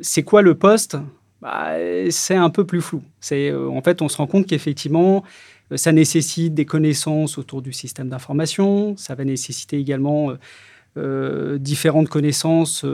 c'est 0.00 0.22
quoi 0.22 0.40
le 0.40 0.54
poste? 0.54 0.96
Bah, 1.42 1.72
c'est 2.10 2.34
un 2.34 2.50
peu 2.50 2.64
plus 2.64 2.80
flou. 2.80 3.02
C'est, 3.20 3.50
euh, 3.50 3.68
en 3.68 3.82
fait, 3.82 4.02
on 4.02 4.08
se 4.08 4.16
rend 4.16 4.26
compte 4.26 4.46
qu'effectivement, 4.46 5.24
euh, 5.72 5.76
ça 5.76 5.92
nécessite 5.92 6.54
des 6.54 6.66
connaissances 6.66 7.38
autour 7.38 7.62
du 7.62 7.72
système 7.72 8.08
d'information, 8.08 8.96
ça 8.96 9.14
va 9.14 9.24
nécessiter 9.24 9.78
également 9.78 10.32
euh, 10.96 11.58
différentes 11.58 12.08
connaissances 12.08 12.84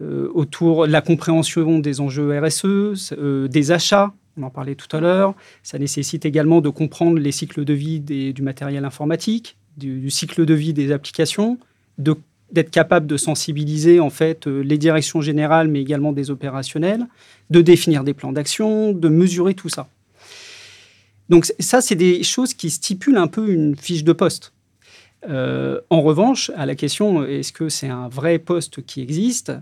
autour 0.00 0.86
de 0.86 0.92
la 0.92 1.00
compréhension 1.00 1.78
des 1.78 2.02
enjeux 2.02 2.38
RSE, 2.38 3.14
des 3.48 3.72
achats, 3.72 4.12
on 4.36 4.42
en 4.42 4.50
parlait 4.50 4.74
tout 4.74 4.94
à 4.94 5.00
l'heure, 5.00 5.34
ça 5.62 5.78
nécessite 5.78 6.26
également 6.26 6.60
de 6.60 6.68
comprendre 6.68 7.18
les 7.18 7.32
cycles 7.32 7.64
de 7.64 7.72
vie 7.72 8.00
du 8.00 8.42
matériel 8.42 8.84
informatique, 8.84 9.56
du, 9.78 10.10
cycle 10.10 10.44
de 10.44 10.52
vie 10.52 10.74
des 10.74 10.92
applications, 10.92 11.58
de 11.96 12.14
d'être 12.52 12.70
capable 12.70 13.06
de 13.06 13.16
sensibiliser 13.16 14.00
en 14.00 14.10
fait 14.10 14.46
les 14.46 14.78
directions 14.78 15.20
générales, 15.20 15.68
mais 15.68 15.80
également 15.80 16.12
des 16.12 16.30
opérationnels, 16.30 17.06
de 17.50 17.60
définir 17.60 18.04
des 18.04 18.14
plans 18.14 18.32
d'action, 18.32 18.92
de 18.92 19.08
mesurer 19.08 19.54
tout 19.54 19.68
ça. 19.68 19.88
Donc 21.28 21.52
ça, 21.58 21.80
c'est 21.80 21.96
des 21.96 22.22
choses 22.22 22.54
qui 22.54 22.70
stipulent 22.70 23.16
un 23.16 23.26
peu 23.26 23.48
une 23.48 23.76
fiche 23.76 24.04
de 24.04 24.12
poste. 24.12 24.52
Euh, 25.28 25.80
en 25.90 26.02
revanche, 26.02 26.50
à 26.56 26.66
la 26.66 26.74
question 26.74 27.24
est-ce 27.24 27.52
que 27.52 27.68
c'est 27.68 27.88
un 27.88 28.08
vrai 28.08 28.38
poste 28.38 28.84
qui 28.84 29.00
existe, 29.00 29.52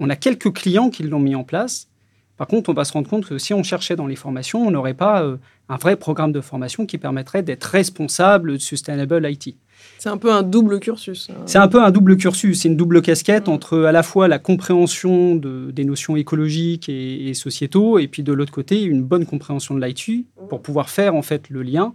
on 0.00 0.08
a 0.08 0.16
quelques 0.16 0.52
clients 0.52 0.90
qui 0.90 1.02
l'ont 1.02 1.20
mis 1.20 1.34
en 1.34 1.44
place. 1.44 1.88
Par 2.36 2.46
contre, 2.46 2.70
on 2.70 2.72
va 2.72 2.84
se 2.84 2.92
rendre 2.92 3.08
compte 3.08 3.26
que 3.26 3.38
si 3.38 3.54
on 3.54 3.62
cherchait 3.62 3.96
dans 3.96 4.06
les 4.06 4.16
formations, 4.16 4.66
on 4.66 4.70
n'aurait 4.70 4.94
pas 4.94 5.22
euh, 5.22 5.36
un 5.68 5.76
vrai 5.76 5.96
programme 5.96 6.32
de 6.32 6.40
formation 6.40 6.84
qui 6.86 6.98
permettrait 6.98 7.42
d'être 7.42 7.64
responsable 7.64 8.54
de 8.54 8.58
Sustainable 8.58 9.28
IT. 9.30 9.56
C'est 9.98 10.08
un 10.08 10.16
peu 10.18 10.32
un 10.32 10.42
double 10.42 10.80
cursus. 10.80 11.30
Hein. 11.30 11.42
C'est 11.46 11.58
un 11.58 11.68
peu 11.68 11.82
un 11.82 11.90
double 11.90 12.16
cursus, 12.16 12.60
c'est 12.60 12.68
une 12.68 12.76
double 12.76 13.00
casquette 13.00 13.48
entre 13.48 13.84
à 13.84 13.92
la 13.92 14.02
fois 14.02 14.28
la 14.28 14.38
compréhension 14.38 15.34
de, 15.34 15.70
des 15.70 15.84
notions 15.84 16.16
écologiques 16.16 16.88
et, 16.88 17.28
et, 17.28 17.34
sociétaux, 17.34 17.98
et 17.98 18.06
puis 18.06 18.22
de 18.22 18.32
l'autre 18.32 18.52
côté 18.52 18.82
une 18.82 19.02
bonne 19.02 19.24
compréhension 19.24 19.74
de 19.74 19.84
l'IT 19.84 20.26
pour 20.48 20.60
pouvoir 20.60 20.90
faire 20.90 21.14
en 21.14 21.22
fait 21.22 21.48
le 21.48 21.62
lien 21.62 21.94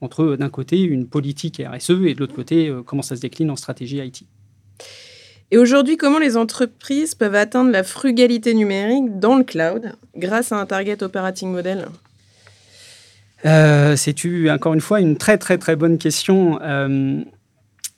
entre 0.00 0.36
d'un 0.36 0.50
côté 0.50 0.80
une 0.80 1.06
politique 1.06 1.62
RSE 1.64 1.90
et 1.90 2.14
de 2.14 2.20
l'autre 2.20 2.34
côté 2.34 2.68
euh, 2.68 2.82
comment 2.82 3.02
ça 3.02 3.16
se 3.16 3.20
décline 3.20 3.50
en 3.50 3.56
stratégie 3.56 3.98
IT. 3.98 4.24
Et 5.50 5.58
aujourd'hui, 5.58 5.98
comment 5.98 6.18
les 6.18 6.36
entreprises 6.36 7.14
peuvent 7.14 7.34
atteindre 7.34 7.70
la 7.70 7.84
frugalité 7.84 8.54
numérique 8.54 9.18
dans 9.18 9.36
le 9.36 9.44
cloud 9.44 9.92
grâce 10.16 10.50
à 10.50 10.56
un 10.56 10.66
target 10.66 11.02
operating 11.02 11.50
model? 11.52 11.88
Euh, 13.44 13.96
C'est 13.96 14.14
encore 14.50 14.74
une 14.74 14.80
fois 14.80 15.00
une 15.00 15.16
très 15.16 15.38
très 15.38 15.58
très 15.58 15.76
bonne 15.76 15.98
question. 15.98 16.60
Euh, 16.62 17.22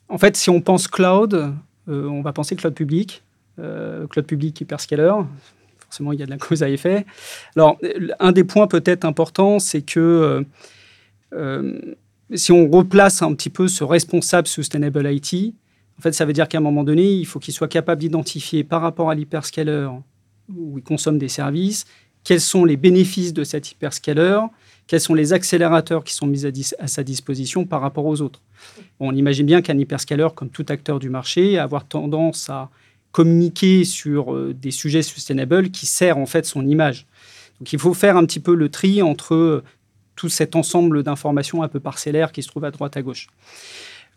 en 0.09 0.17
fait, 0.17 0.37
si 0.37 0.49
on 0.49 0.61
pense 0.61 0.87
cloud, 0.87 1.53
on 1.87 2.21
va 2.21 2.33
penser 2.33 2.55
cloud 2.55 2.73
public, 2.73 3.23
cloud 3.57 4.25
public 4.25 4.59
hyperscaler. 4.61 5.13
Forcément, 5.79 6.13
il 6.13 6.19
y 6.19 6.23
a 6.23 6.25
de 6.25 6.31
la 6.31 6.37
cause 6.37 6.63
à 6.63 6.69
effet. 6.69 7.05
Alors, 7.55 7.77
un 8.19 8.31
des 8.31 8.43
points 8.43 8.67
peut-être 8.67 9.05
importants, 9.05 9.59
c'est 9.59 9.81
que 9.81 10.45
euh, 11.35 11.79
si 12.33 12.51
on 12.51 12.69
replace 12.69 13.21
un 13.21 13.33
petit 13.33 13.49
peu 13.49 13.67
ce 13.67 13.83
responsable 13.83 14.47
Sustainable 14.47 15.07
IT, 15.11 15.53
en 15.97 16.01
fait, 16.01 16.11
ça 16.11 16.25
veut 16.25 16.33
dire 16.33 16.47
qu'à 16.47 16.57
un 16.57 16.61
moment 16.61 16.83
donné, 16.83 17.13
il 17.13 17.25
faut 17.25 17.39
qu'il 17.39 17.53
soit 17.53 17.67
capable 17.67 18.01
d'identifier 18.01 18.63
par 18.63 18.81
rapport 18.81 19.09
à 19.09 19.15
l'hyperscaler 19.15 19.87
où 20.53 20.77
il 20.77 20.83
consomme 20.83 21.17
des 21.17 21.29
services, 21.29 21.85
quels 22.23 22.41
sont 22.41 22.65
les 22.65 22.77
bénéfices 22.77 23.33
de 23.33 23.43
cet 23.43 23.71
hyperscaler, 23.71 24.39
quels 24.87 25.01
sont 25.01 25.13
les 25.13 25.33
accélérateurs 25.33 26.03
qui 26.03 26.13
sont 26.13 26.27
mis 26.27 26.45
à, 26.45 26.87
sa 26.87 27.03
disposition 27.03 27.65
par 27.65 27.81
rapport 27.81 28.05
aux 28.05 28.21
autres. 28.21 28.41
on 28.99 29.15
imagine 29.15 29.45
bien 29.45 29.61
qu'un 29.61 29.77
hyperscaler, 29.77 30.27
comme 30.35 30.49
tout 30.49 30.65
acteur 30.69 30.99
du 30.99 31.09
marché, 31.09 31.57
a 31.57 31.67
tendance 31.87 32.49
à 32.49 32.69
communiquer 33.11 33.85
sur 33.85 34.33
euh, 34.33 34.53
des 34.53 34.71
sujets 34.71 35.01
sustainable 35.01 35.69
qui 35.69 35.85
sert 35.85 36.17
en 36.17 36.25
fait 36.25 36.45
son 36.45 36.67
image. 36.67 37.07
Donc 37.59 37.71
il 37.71 37.79
faut 37.79 37.93
faire 37.93 38.17
un 38.17 38.25
petit 38.25 38.41
peu 38.41 38.53
le 38.53 38.67
tri 38.69 39.01
entre 39.01 39.63
tout 40.15 40.29
cet 40.29 40.55
ensemble 40.55 41.01
d'informations 41.01 41.63
un 41.63 41.67
peu 41.69 41.79
parcellaires 41.79 42.31
qui 42.31 42.43
se 42.43 42.49
trouvent 42.49 42.65
à 42.65 42.71
droite 42.71 42.97
à 42.97 43.01
gauche. 43.01 43.27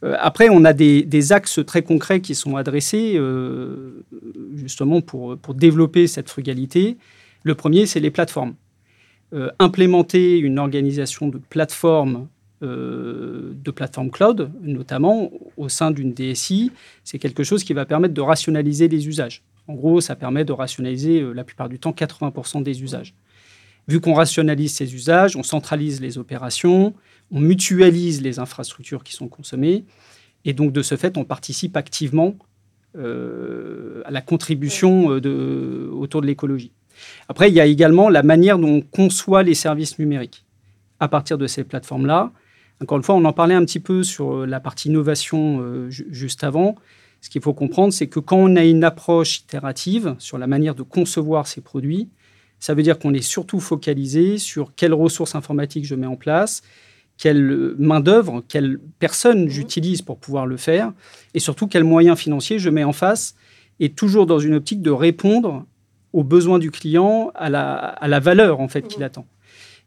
Euh, 0.05 0.17
après, 0.19 0.49
on 0.49 0.65
a 0.65 0.73
des, 0.73 1.33
axes 1.33 1.61
très 1.65 1.83
concrets 1.83 2.21
qui 2.21 2.35
sont 2.35 2.57
adressés 2.57 3.15
euh, 3.17 4.05
justement 4.55 5.01
pour 5.01 5.37
développer 5.55 6.07
cette 6.07 6.29
frugalité. 6.29 6.97
Le 7.45 7.55
premier, 7.55 7.87
c'est 7.87 8.01
les 8.01 8.11
plateformes. 8.11 8.55
Euh, 9.35 9.51
implémenter 9.59 10.39
une 10.39 10.59
organisation 10.59 11.29
de 11.29 11.39
plateformes, 11.39 12.29
de 12.61 13.71
plateformes 13.71 14.11
cloud, 14.11 14.51
notamment 14.63 15.31
au 15.57 15.69
sein 15.69 15.93
d'une 15.93 16.13
DSI, 16.13 16.73
c'est 17.05 17.21
quelque 17.21 17.45
chose 17.45 17.63
qui 17.63 17.73
va 17.73 17.87
permettre 17.87 18.15
de 18.15 18.21
rationaliser 18.21 18.89
les 18.89 19.07
usages. 19.07 19.45
En 19.69 19.75
gros, 19.75 20.01
ça 20.01 20.17
permet 20.17 20.45
de 20.45 20.51
rationaliser 20.53 21.25
la 21.33 21.45
plupart 21.45 21.69
du 21.69 21.79
temps 21.79 21.93
80% 21.93 22.65
des 22.65 22.83
usages. 22.83 23.15
Vu 23.87 24.01
qu'on 24.01 24.13
rationalise 24.13 24.75
ces 24.75 24.95
usages, 24.95 25.37
on 25.37 25.43
centralise 25.43 26.01
les 26.01 26.19
opérations, 26.19 26.95
on 27.31 27.41
mutualise 27.41 28.23
les 28.23 28.39
infrastructures 28.39 29.05
qui 29.05 29.15
sont 29.15 29.29
consommées, 29.29 29.85
et 30.45 30.53
donc 30.53 30.73
de 30.73 30.83
ce 30.83 30.97
fait, 30.97 31.17
on 31.17 31.25
participe 31.25 31.77
activement 31.77 32.35
euh, 32.97 34.03
à 34.05 34.11
la 34.11 34.21
contribution 34.21 35.13
euh, 35.13 35.21
de, 35.21 35.91
autour 35.93 36.21
de 36.21 36.27
l'écologie. 36.27 36.73
Après, 37.29 37.49
il 37.49 37.55
y 37.55 37.61
a 37.61 37.67
également 37.67 38.09
la 38.09 38.23
manière 38.23 38.59
dont 38.59 38.69
on 38.69 38.81
conçoit 38.81 39.43
les 39.43 39.55
services 39.55 39.99
numériques 39.99 40.45
à 41.01 41.09
partir 41.09 41.39
de 41.39 41.47
ces 41.47 41.65
plateformes-là. 41.65 42.33
Encore 42.83 42.99
une 42.99 43.05
fois, 43.05 43.15
on 43.15 43.25
en 43.25 43.33
parlait 43.33 43.55
un 43.55 43.65
petit 43.65 43.81
peu 43.81 44.03
sur 44.03 44.47
la 44.47 44.61
partie 44.61 44.89
innovation 44.89 45.61
euh, 45.61 45.91
juste 45.91 46.45
avant. 46.45 46.77
Ce 47.21 47.31
qu'il 47.31 47.43
faut 47.43 47.55
comprendre, 47.55 47.93
c'est 47.93 48.07
que 48.07 48.21
quand 48.21 48.37
on 48.37 48.55
a 48.57 48.65
une 48.65 48.85
approche 48.85 49.41
itérative 49.41 50.15
sur 50.19 50.39
la 50.39 50.47
manière 50.47 50.75
de 50.75 50.83
concevoir 50.83 51.47
ces 51.47 51.61
produits, 51.61 52.09
ça 52.61 52.75
veut 52.75 52.83
dire 52.83 52.99
qu'on 52.99 53.15
est 53.15 53.23
surtout 53.23 53.61
focalisé 53.61 54.39
sur 54.39 54.75
quelles 54.75 54.95
ressources 54.95 55.35
informatiques 55.35 55.85
je 55.85 55.95
mets 55.95 56.07
en 56.07 56.17
place, 56.17 56.63
quelle 57.17 57.75
main-d'œuvre, 57.79 58.45
quelle 58.49 58.79
personne 58.99 59.47
mmh. 59.47 59.49
j'utilise 59.49 60.03
pour 60.03 60.19
pouvoir 60.19 60.47
le 60.47 60.57
faire, 60.57 60.93
et 61.35 61.41
surtout 61.41 61.67
quels 61.67 61.85
moyens 61.85 62.19
financiers 62.19 62.59
je 62.59 62.71
mets 62.71 62.85
en 62.85 62.93
face, 62.93 63.35
et 63.81 63.91
toujours 63.91 64.27
dans 64.27 64.39
une 64.39 64.55
optique 64.55 64.83
de 64.83 64.91
répondre 64.91 65.67
aux 66.13 66.25
besoins 66.25 66.59
du 66.59 66.71
client, 66.71 67.31
à 67.35 67.51
la, 67.51 67.75
à 67.75 68.09
la 68.09 68.21
valeur 68.21 68.61
en 68.61 68.69
fait 68.69 68.83
qu'il 68.83 69.03
attend. 69.03 69.27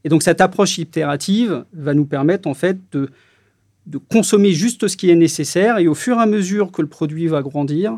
Et 0.03 0.09
donc 0.09 0.23
cette 0.23 0.41
approche 0.41 0.77
itérative 0.77 1.65
va 1.73 1.93
nous 1.93 2.05
permettre 2.05 2.47
en 2.47 2.53
fait 2.53 2.77
de, 2.91 3.09
de 3.87 3.97
consommer 3.97 4.51
juste 4.51 4.87
ce 4.87 4.97
qui 4.97 5.09
est 5.09 5.15
nécessaire, 5.15 5.77
et 5.77 5.87
au 5.87 5.95
fur 5.95 6.17
et 6.17 6.21
à 6.21 6.25
mesure 6.25 6.71
que 6.71 6.81
le 6.81 6.87
produit 6.87 7.27
va 7.27 7.41
grandir, 7.41 7.97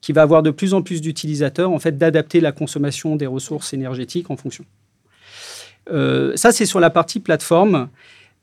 qui 0.00 0.12
va 0.12 0.22
avoir 0.22 0.42
de 0.42 0.50
plus 0.50 0.74
en 0.74 0.82
plus 0.82 1.00
d'utilisateurs, 1.00 1.70
en 1.70 1.78
fait, 1.78 1.98
d'adapter 1.98 2.40
la 2.40 2.52
consommation 2.52 3.16
des 3.16 3.26
ressources 3.26 3.74
énergétiques 3.74 4.30
en 4.30 4.36
fonction. 4.36 4.64
Euh, 5.90 6.34
ça, 6.36 6.52
c'est 6.52 6.66
sur 6.66 6.80
la 6.80 6.90
partie 6.90 7.20
plateforme. 7.20 7.88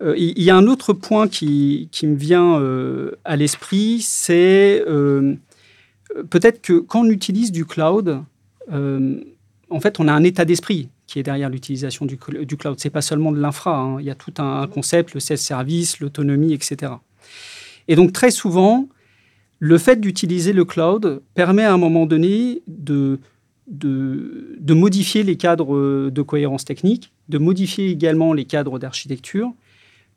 Euh, 0.04 0.14
il 0.18 0.44
y 0.44 0.52
a 0.52 0.56
un 0.56 0.68
autre 0.68 0.94
point 0.94 1.28
qui, 1.28 1.90
qui 1.92 2.06
me 2.06 2.16
vient 2.16 2.60
euh, 2.60 3.14
à 3.26 3.36
l'esprit, 3.36 4.02
c'est 4.02 4.84
peut-être 6.30 6.62
que 6.62 6.80
quand 6.80 7.02
on 7.02 7.10
utilise 7.10 7.52
du 7.52 7.66
cloud, 7.66 8.22
en 8.70 9.80
fait, 9.80 10.00
on 10.00 10.08
a 10.08 10.14
un 10.14 10.24
état 10.24 10.46
d'esprit 10.46 10.90
qui 11.08 11.20
est 11.20 11.24
derrière 11.24 11.50
l'utilisation 11.50 12.06
du, 12.06 12.18
du, 12.46 12.58
cloud. 12.58 12.76
C'est 12.80 12.90
pas 12.90 13.02
seulement 13.02 13.32
de 13.32 13.40
l'infra. 13.40 13.80
Hein. 13.80 13.98
Il 14.00 14.06
y 14.06 14.10
a 14.10 14.16
tout 14.16 14.34
un, 14.40 14.68
concept, 14.68 15.14
le 15.14 15.20
self-service, 15.20 16.00
l'autonomie, 16.00 16.54
etc. 16.54 16.94
Et 17.88 17.96
donc 17.96 18.12
très 18.12 18.32
souvent, 18.32 18.88
le 19.60 19.78
fait 19.78 20.00
d'utiliser 20.00 20.54
le 20.54 20.66
cloud 20.66 21.22
permet 21.34 21.64
à 21.64 21.74
un 21.74 21.78
moment 21.78 22.06
donné 22.06 22.62
de, 22.68 23.20
de, 23.68 24.74
modifier 24.74 25.24
les 25.24 25.38
cadres 25.38 26.10
de 26.10 26.22
cohérence 26.22 26.66
technique, 26.66 27.12
de 27.30 27.38
modifier 27.38 27.90
également 27.90 28.34
les 28.34 28.46
cadres 28.46 28.78
d'architecture, 28.78 29.54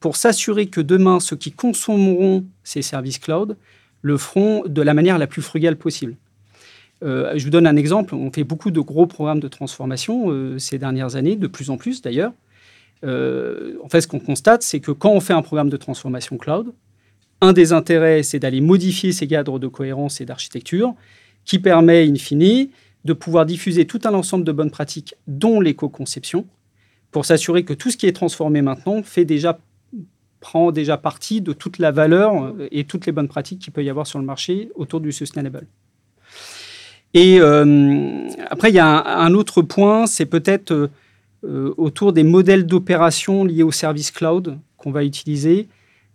pour 0.01 0.17
s'assurer 0.17 0.67
que 0.67 0.81
demain, 0.81 1.21
ceux 1.21 1.37
qui 1.37 1.53
consommeront 1.53 2.45
ces 2.65 2.83
services 2.83 3.19
cloud 3.19 3.57
le 4.03 4.17
feront 4.17 4.65
de 4.67 4.83
la 4.83 4.95
manière 4.95 5.19
la 5.19 5.27
plus 5.27 5.43
frugale 5.43 5.77
possible. 5.77 6.17
Euh, 7.03 7.33
je 7.37 7.45
vous 7.45 7.51
donne 7.51 7.67
un 7.67 7.77
exemple. 7.77 8.15
On 8.15 8.31
fait 8.31 8.45
beaucoup 8.45 8.71
de 8.71 8.81
gros 8.81 9.07
programmes 9.07 9.41
de 9.41 9.49
transformation 9.49 10.31
euh, 10.31 10.59
ces 10.59 10.79
dernières 10.79 11.17
années, 11.17 11.37
de 11.37 11.47
plus 11.47 11.71
en 11.71 11.77
plus 11.77 12.03
d'ailleurs. 12.03 12.33
Euh, 13.05 13.77
en 13.83 13.89
fait, 13.89 14.03
ce 14.03 14.09
qu'on 14.09 14.21
constate, 14.21 14.63
c'est 14.63 14.81
que 14.81 14.93
quand 14.93 15.11
on 15.11 15.21
fait 15.21 15.33
un 15.33 15.43
programme 15.43 15.71
de 15.71 15.77
transformation 15.77 16.37
cloud, 16.37 16.73
un 17.41 17.55
des 17.55 17.73
intérêts, 17.73 18.23
c'est 18.23 18.39
d'aller 18.39 18.61
modifier 18.61 19.13
ces 19.13 19.27
cadres 19.27 19.59
de 19.59 19.67
cohérence 19.67 20.21
et 20.21 20.27
d'architecture 20.27 20.95
qui 21.47 21.59
permet, 21.59 22.07
in 22.07 22.17
fine, 22.17 22.69
de 23.07 23.13
pouvoir 23.15 23.47
diffuser 23.47 23.87
tout 23.87 24.01
un 24.05 24.13
ensemble 24.13 24.45
de 24.45 24.53
bonnes 24.53 24.71
pratiques, 24.71 25.15
dont 25.27 25.59
l'éco-conception, 25.61 26.47
pour 27.11 27.25
s'assurer 27.25 27.65
que 27.65 27.73
tout 27.73 27.91
ce 27.91 27.97
qui 27.97 28.07
est 28.07 28.13
transformé 28.13 28.61
maintenant 28.61 29.03
fait 29.03 29.25
déjà, 29.25 29.59
prend 30.41 30.71
déjà 30.71 30.99
partie 30.99 31.41
de 31.41 31.55
toute 31.55 31.79
la 31.79 31.93
valeur 31.93 32.55
et 32.71 32.85
toutes 32.85 33.07
les 33.07 33.13
bonnes 33.13 33.29
pratiques 33.29 33.61
qu'il 33.61 33.73
peut 33.73 33.83
y 33.83 33.89
avoir 33.89 34.07
sur 34.07 34.19
le 34.19 34.27
marché 34.27 34.71
autour 34.75 35.01
du 35.01 35.11
sustainable. 35.11 35.67
Et 37.15 37.41
euh, 37.41 38.29
après, 38.51 38.71
il 38.71 38.75
y 38.75 38.79
a 38.79 39.19
un, 39.19 39.35
autre 39.35 39.63
point, 39.63 40.07
c'est 40.07 40.27
peut-être 40.27 40.91
euh, 41.45 41.75
autour 41.77 42.13
des 42.13 42.23
modèles 42.23 42.67
d'opération 42.67 43.45
liés 43.45 43.65
au 43.65 43.73
service 43.73 44.11
cloud 44.11 44.59
qu'on 44.77 44.93
va 44.93 45.05
utiliser. 45.05 45.69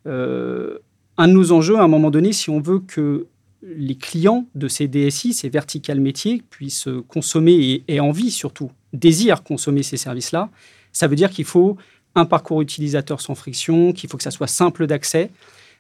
Euh, 0.08 0.80
un 1.18 1.28
de 1.28 1.34
nos 1.34 1.52
enjeux, 1.52 1.78
à 1.78 1.84
un 1.84 1.88
moment 1.88 2.12
donné, 2.12 2.32
si 2.32 2.50
on 2.50 2.60
veut 2.60 2.80
que 2.80 3.28
les 3.62 3.96
clients 3.96 4.46
de 4.56 4.68
ces 4.68 4.88
DSI, 4.88 5.34
ces 5.34 5.50
verticales 5.50 6.00
métiers, 6.00 6.44
puissent 6.50 6.88
consommer 7.08 7.54
et 7.54 7.96
aient 7.96 8.00
envie 8.00 8.32
surtout, 8.32 8.72
désirent 8.94 9.44
consommer 9.44 9.84
ces 9.84 9.98
services-là, 9.98 10.50
ça 10.92 11.08
veut 11.08 11.16
dire 11.16 11.30
qu'il 11.30 11.46
faut 11.46 11.76
un 12.14 12.26
parcours 12.26 12.62
utilisateur 12.62 13.20
sans 13.20 13.36
friction, 13.36 13.92
qu'il 13.92 14.10
faut 14.10 14.18
que 14.18 14.24
ça 14.24 14.32
soit 14.32 14.48
simple 14.48 14.88
d'accès. 14.88 15.32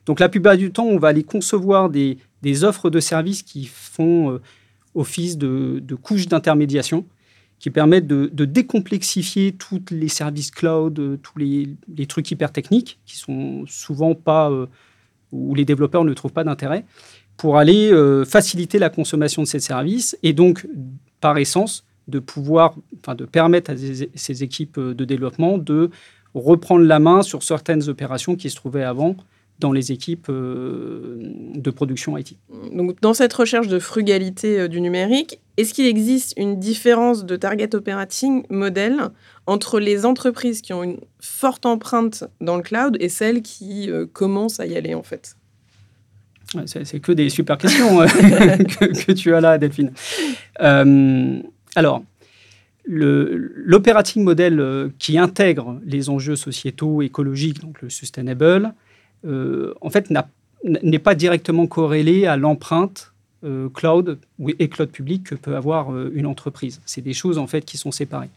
Donc 0.05 0.19
la 0.19 0.27
plupart 0.27 0.57
du 0.57 0.71
temps, 0.71 0.85
on 0.85 0.97
va 0.97 1.09
aller 1.09 1.23
concevoir 1.23 1.89
des, 1.89 2.17
offres 2.63 2.89
de 2.89 2.99
services 2.99 3.43
qui 3.43 3.65
font 3.65 4.39
office 4.95 5.37
de, 5.37 5.81
couches 6.01 6.27
d'intermédiation, 6.27 7.05
qui 7.59 7.69
permettent 7.69 8.07
de, 8.07 8.45
décomplexifier 8.45 9.53
tous 9.53 9.81
les 9.91 10.07
services 10.07 10.51
cloud, 10.51 10.99
euh, 10.99 11.17
tous 11.17 11.37
les, 11.37 12.07
trucs 12.07 12.29
hyper 12.31 12.51
techniques, 12.51 12.99
qui 13.05 13.17
sont 13.17 13.65
souvent 13.67 14.15
pas... 14.15 14.49
Euh, 14.49 14.67
où 15.31 15.53
les 15.53 15.65
développeurs 15.65 16.05
ne 16.05 16.13
trouvent 16.13 16.31
pas 16.31 16.45
d'intérêt, 16.45 16.85
pour 17.35 17.57
aller 17.57 17.91
faciliter 18.25 18.79
la 18.79 18.89
consommation 18.89 19.41
de 19.41 19.47
ces 19.47 19.59
services 19.59 20.17
et 20.23 20.31
donc, 20.31 20.65
par 21.19 21.37
essence, 21.37 21.83
de 22.07 22.19
pouvoir, 22.19 22.75
enfin, 23.01 23.15
de 23.15 23.25
permettre 23.25 23.71
à 23.71 23.75
ces 23.75 24.43
équipes 24.43 24.79
de 24.79 25.03
développement 25.03 25.57
de 25.57 25.89
reprendre 26.33 26.85
la 26.85 26.99
main 26.99 27.21
sur 27.21 27.43
certaines 27.43 27.89
opérations 27.89 28.35
qui 28.35 28.49
se 28.49 28.55
trouvaient 28.55 28.83
avant 28.83 29.15
dans 29.59 29.71
les 29.71 29.91
équipes 29.91 30.27
euh, 30.29 31.17
de 31.55 31.69
production 31.71 32.17
IT. 32.17 32.35
Donc, 32.73 32.99
dans 33.01 33.13
cette 33.13 33.33
recherche 33.33 33.67
de 33.67 33.79
frugalité 33.79 34.59
euh, 34.59 34.67
du 34.67 34.81
numérique, 34.81 35.39
est-ce 35.57 35.73
qu'il 35.73 35.85
existe 35.85 36.33
une 36.37 36.59
différence 36.59 37.25
de 37.25 37.35
target 37.37 37.73
operating 37.73 38.43
modèle 38.49 39.09
entre 39.47 39.79
les 39.79 40.05
entreprises 40.05 40.61
qui 40.61 40.73
ont 40.73 40.83
une 40.83 40.99
forte 41.19 41.65
empreinte 41.65 42.25
dans 42.41 42.57
le 42.57 42.63
cloud 42.63 42.97
et 42.99 43.07
celles 43.07 43.41
qui 43.41 43.89
euh, 43.89 44.05
commencent 44.11 44.59
à 44.59 44.65
y 44.65 44.75
aller 44.75 44.93
en 44.93 45.03
fait? 45.03 45.37
C'est 46.65 46.99
que 46.99 47.11
des 47.11 47.29
super 47.29 47.57
questions 47.57 47.99
que, 48.05 49.05
que, 49.05 49.11
tu 49.11 49.33
as 49.33 49.41
là, 49.41 49.57
Delphine. 49.57 49.91
alors, 51.75 52.03
l'operating 52.85 54.23
model 54.23 54.91
qui 54.99 55.17
intègre 55.17 55.81
les 55.85 56.09
enjeux 56.09 56.35
sociétaux, 56.35 57.01
écologiques, 57.01 57.59
donc 57.59 57.81
le 57.81 57.89
sustainable, 57.89 58.73
euh, 58.75 58.84
en 59.25 59.89
fait, 59.89 60.11
n'est 60.63 60.99
pas 60.99 61.15
directement 61.15 61.67
corrélé 61.67 62.25
à 62.25 62.37
l'empreinte 62.37 63.13
euh, 63.43 63.69
cloud 63.69 64.17
et 64.57 64.69
cloud 64.69 64.89
public 64.89 65.23
que 65.25 65.35
peut 65.35 65.55
avoir 65.55 65.93
euh, 65.93 66.11
une 66.15 66.25
entreprise. 66.25 66.81
C'est 66.85 67.01
des 67.01 67.13
choses 67.13 67.37
en 67.37 67.45
fait 67.45 67.63
qui 67.63 67.77
sont 67.77 67.91
séparées. 67.91 68.29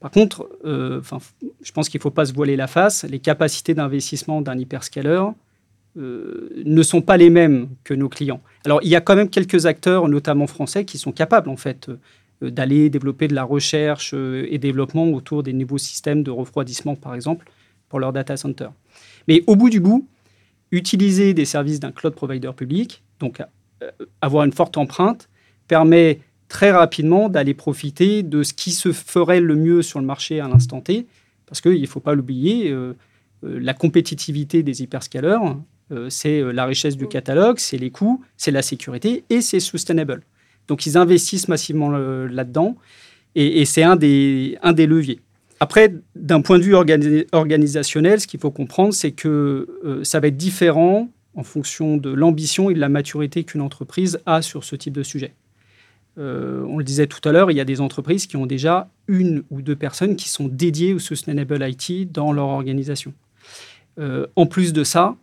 Par 0.00 0.12
contre, 0.12 0.48
je 0.64 1.72
pense 1.72 1.88
qu'il 1.88 1.98
ne 1.98 2.02
faut 2.02 2.12
pas 2.12 2.26
se 2.26 2.32
voiler 2.32 2.54
la 2.54 2.68
face. 2.68 3.02
Les 3.02 3.18
capacités 3.18 3.74
d'investissement 3.74 4.40
d'un 4.40 4.56
hyperscaler 4.56 5.24
ne 5.96 6.82
sont 6.84 7.00
pas 7.00 7.16
les 7.16 7.30
mêmes 7.30 7.70
que 7.82 7.94
nos 7.94 8.08
clients. 8.08 8.40
Alors, 8.64 8.78
il 8.84 8.88
y 8.90 8.94
a 8.94 9.00
quand 9.00 9.16
même 9.16 9.28
quelques 9.28 9.66
acteurs, 9.66 10.06
notamment 10.06 10.46
français, 10.46 10.84
qui 10.84 10.98
sont 10.98 11.10
capables 11.10 11.48
en 11.48 11.56
fait 11.56 11.90
d'aller 12.40 12.90
développer 12.90 13.26
de 13.26 13.34
la 13.34 13.42
recherche 13.42 14.14
et 14.14 14.56
développement 14.58 15.08
autour 15.08 15.42
des 15.42 15.52
nouveaux 15.52 15.78
systèmes 15.78 16.22
de 16.22 16.30
refroidissement, 16.30 16.94
par 16.94 17.16
exemple, 17.16 17.50
pour 17.88 17.98
leur 17.98 18.12
data 18.12 18.36
center. 18.36 18.68
Mais 19.26 19.42
au 19.46 19.56
bout 19.56 19.70
du 19.70 19.80
bout, 19.80 20.08
utiliser 20.72 21.34
des 21.34 21.44
services 21.44 21.80
d'un 21.80 21.92
cloud 21.92 22.14
provider 22.14 22.50
public, 22.56 23.02
donc 23.20 23.40
euh, 23.82 23.90
avoir 24.20 24.44
une 24.44 24.52
forte 24.52 24.76
empreinte, 24.76 25.28
permet 25.66 26.20
très 26.48 26.70
rapidement 26.70 27.28
d'aller 27.28 27.54
profiter 27.54 28.22
de 28.22 28.42
ce 28.42 28.52
qui 28.54 28.70
se 28.70 28.92
ferait 28.92 29.40
le 29.40 29.54
mieux 29.54 29.82
sur 29.82 30.00
le 30.00 30.06
marché 30.06 30.40
à 30.40 30.48
l'instant 30.48 30.80
T, 30.80 31.06
parce 31.46 31.60
qu'il 31.60 31.80
ne 31.80 31.86
faut 31.86 32.00
pas 32.00 32.14
l'oublier, 32.14 32.70
euh, 32.70 32.94
euh, 33.44 33.58
la 33.60 33.74
compétitivité 33.74 34.62
des 34.62 34.82
hyperscalers, 34.82 35.38
c'est 36.10 36.42
la 36.52 36.66
richesse 36.66 36.98
du 36.98 37.08
catalogue, 37.08 37.58
c'est 37.58 37.78
les 37.78 37.88
coûts, 37.88 38.22
c'est 38.36 38.50
la 38.50 38.60
sécurité 38.60 39.24
et 39.30 39.40
c'est 39.40 39.58
sustainable. 39.58 40.22
Donc 40.66 40.84
ils 40.84 40.98
investissent 40.98 41.48
massivement 41.48 41.88
là-dedans 41.88 42.76
et, 43.34 43.64
c'est 43.64 43.82
un 43.82 43.96
des 43.96 44.58
leviers. 44.86 45.22
Après, 45.60 45.92
d'un 46.14 46.40
point 46.40 46.58
de 46.58 46.64
vue 46.64 46.74
organisationnel, 47.32 48.20
ce 48.20 48.26
qu'il 48.26 48.38
faut 48.38 48.50
comprendre, 48.50 48.94
c'est 48.94 49.12
que 49.12 49.66
euh, 49.84 50.04
ça 50.04 50.20
va 50.20 50.28
être 50.28 50.36
différent 50.36 51.08
en 51.34 51.42
fonction 51.42 51.96
de 51.96 52.10
l'ambition 52.10 52.70
et 52.70 52.74
de 52.74 52.80
la 52.80 52.88
maturité 52.88 53.44
qu'une 53.44 53.60
entreprise 53.60 54.20
a 54.26 54.42
sur 54.42 54.64
ce 54.64 54.76
type 54.76 54.94
de 54.94 55.02
sujet. 55.02 55.34
Euh, 56.18 56.64
on 56.68 56.78
le 56.78 56.84
disait 56.84 57.06
tout 57.06 57.26
à 57.28 57.32
l'heure, 57.32 57.50
il 57.50 57.56
y 57.56 57.60
a 57.60 57.64
des 57.64 57.80
entreprises 57.80 58.26
qui 58.26 58.36
ont 58.36 58.46
déjà 58.46 58.88
une 59.08 59.42
ou 59.50 59.62
deux 59.62 59.76
personnes 59.76 60.16
qui 60.16 60.28
sont 60.28 60.48
dédiées 60.48 60.94
au 60.94 60.98
Sustainable 60.98 61.64
IT 61.68 62.10
dans 62.12 62.32
leur 62.32 62.46
organisation. 62.46 63.12
Euh, 63.98 64.26
en 64.36 64.46
plus 64.46 64.72
de 64.72 64.84
ça, 64.84 65.16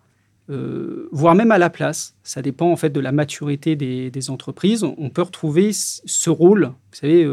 voire 1.12 1.34
même 1.34 1.50
à 1.50 1.58
la 1.58 1.72
place, 1.72 2.14
ça 2.22 2.44
dépend 2.44 2.72
en 2.72 2.76
fait 2.76 2.92
de 2.92 3.00
la 3.00 3.12
maturité 3.12 3.76
des, 3.76 4.30
entreprises, 4.30 4.84
on 4.84 5.10
peut 5.10 5.24
retrouver 5.24 5.72
ce 5.74 6.30
rôle, 6.30 6.66
vous 6.66 6.98
savez, 6.98 7.28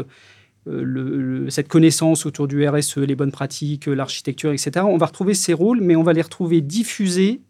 cette 1.49 1.67
connaissance 1.67 2.25
autour 2.25 2.47
du 2.47 2.67
RSE, 2.67 2.97
les 2.97 3.15
bonnes 3.15 3.31
pratiques, 3.31 3.87
l'architecture, 3.87 4.51
etc. 4.51 4.85
On 4.87 4.97
va 4.97 5.07
retrouver 5.07 5.33
ces 5.33 5.53
rôles, 5.53 5.81
mais 5.81 5.95
on 5.95 6.03
va 6.03 6.13
les 6.13 6.21
retrouver 6.21 6.61
diffusés 6.61 7.41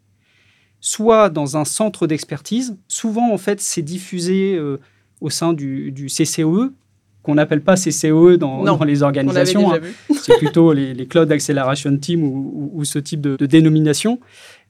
soit 0.84 1.30
dans 1.30 1.56
un 1.56 1.64
centre 1.64 2.06
d'expertise. 2.06 2.76
Souvent, 2.88 3.32
en 3.32 3.38
fait, 3.38 3.60
c'est 3.62 3.80
diffusé 3.80 4.54
euh, 4.54 4.78
au 5.22 5.30
sein 5.30 5.54
du, 5.54 5.92
du 5.92 6.08
CCOE, 6.08 6.74
qu'on 7.22 7.36
n'appelle 7.36 7.62
pas 7.62 7.76
CCOE 7.76 8.36
dans, 8.36 8.84
les 8.84 9.02
organisations. 9.02 9.72
Hein. 9.72 9.80
c'est 10.14 10.36
plutôt 10.36 10.74
les, 10.74 11.06
Cloud 11.06 11.32
Acceleration 11.32 11.96
Team 11.96 12.22
ou, 12.22 12.84
ce 12.84 12.98
type 12.98 13.22
de 13.22 13.46
dénomination. 13.46 14.20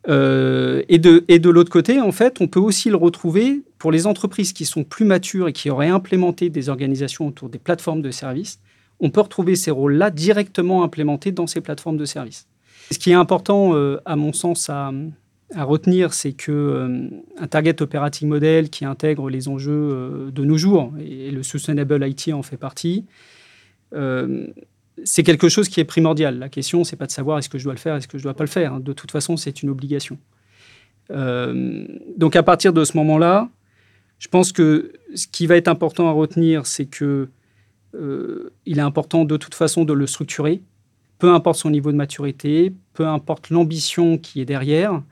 Euh, 0.09 0.83
et 0.89 0.99
de, 0.99 1.25
et 1.29 1.39
de 1.39 1.49
l'autre 1.49 1.71
côté, 1.71 2.01
en 2.01 2.13
fait, 2.13 2.41
on 2.41 2.47
peut 2.47 2.61
aussi 2.61 2.91
le 2.91 2.97
retrouver 2.97 3.63
pour 3.79 3.91
les 3.91 4.07
entreprises 4.07 4.53
qui 4.53 4.65
sont 4.65 4.85
plus 4.85 5.05
matures 5.05 5.49
et 5.49 5.53
qui 5.53 5.71
auraient 5.71 5.89
implémenté 5.89 6.51
des 6.51 6.69
organisations 6.69 7.27
autour 7.27 7.49
des 7.49 7.59
plateformes 7.59 8.03
de 8.03 8.11
services. 8.11 8.61
On 9.01 9.11
peut 9.11 9.23
retrouver 9.23 9.57
ces 9.57 9.71
rôles-là 9.71 10.11
directement 10.11 10.85
implémentés 10.85 11.33
dans 11.33 11.47
ces 11.47 11.61
plateformes 11.61 11.97
de 11.97 12.05
services. 12.05 12.47
Ce 12.91 12.99
qui 12.99 13.11
est 13.11 13.15
important, 13.15 13.75
euh, 13.75 13.99
à 14.05 14.15
mon 14.15 14.33
sens, 14.33 14.69
à, 14.69 14.93
retenir, 15.57 16.13
c'est 16.13 16.33
que 16.33 16.53
euh, 16.53 17.09
un 17.39 17.47
target 17.47 17.81
operating 17.81 18.29
model 18.29 18.71
qui 18.71 18.85
intègre 18.85 19.31
les 19.31 19.49
enjeux 19.49 20.31
de 20.33 20.45
nos 20.45 20.59
jours, 20.59 20.93
et, 20.99 21.31
le 21.31 21.43
sustainable 21.43 22.07
IT 22.07 22.33
en 22.35 22.43
fait 22.43 22.57
partie, 22.57 23.07
c'est 25.05 25.23
quelque 25.23 25.49
chose 25.49 25.69
qui 25.69 25.81
est 25.81 25.85
primordial. 25.85 26.39
La 26.39 26.49
question, 26.49 26.83
c'est 26.83 26.97
pas 26.97 27.07
de 27.07 27.13
savoir 27.13 27.39
est-ce 27.39 27.49
que 27.49 27.59
je 27.59 27.65
dois 27.65 27.75
le 27.75 27.79
faire, 27.79 27.95
est-ce 27.95 28.09
que 28.09 28.19
je 28.19 28.23
dois 28.23 28.35
pas 28.35 28.45
le 28.45 28.49
faire. 28.51 28.81
De 28.81 28.93
toute 28.93 29.11
façon, 29.11 29.37
c'est 29.37 29.63
une 29.63 29.69
obligation. 29.69 30.19
Euh, 31.11 31.87
donc 32.17 32.35
à 32.37 32.43
partir 32.43 32.73
de 32.73 32.85
ce 32.85 32.97
moment-là, 32.97 33.49
je 34.19 34.29
pense 34.29 34.53
que 34.53 34.93
ce 35.15 35.27
qui 35.27 35.47
va 35.47 35.57
être 35.57 35.69
important 35.69 36.09
à 36.09 36.13
retenir, 36.13 36.67
c'est 36.67 36.87
que 36.87 37.29
euh, 37.95 38.53
il 38.65 38.79
est 38.79 38.83
important 38.83 39.25
de 39.25 39.37
toute 39.37 39.55
façon 39.55 39.85
de 39.85 39.93
le 39.93 40.07
structurer, 40.07 40.63
peu 41.19 41.29
importe 41.33 41.59
son 41.59 41.71
niveau 41.71 41.93
de 41.93 41.97
maturité, 41.97 42.73
peu 42.95 43.07
importe 43.07 43.51
l'ambition 43.51 44.19
qui 44.19 44.41
est 44.41 44.47
derrière. 44.47 45.03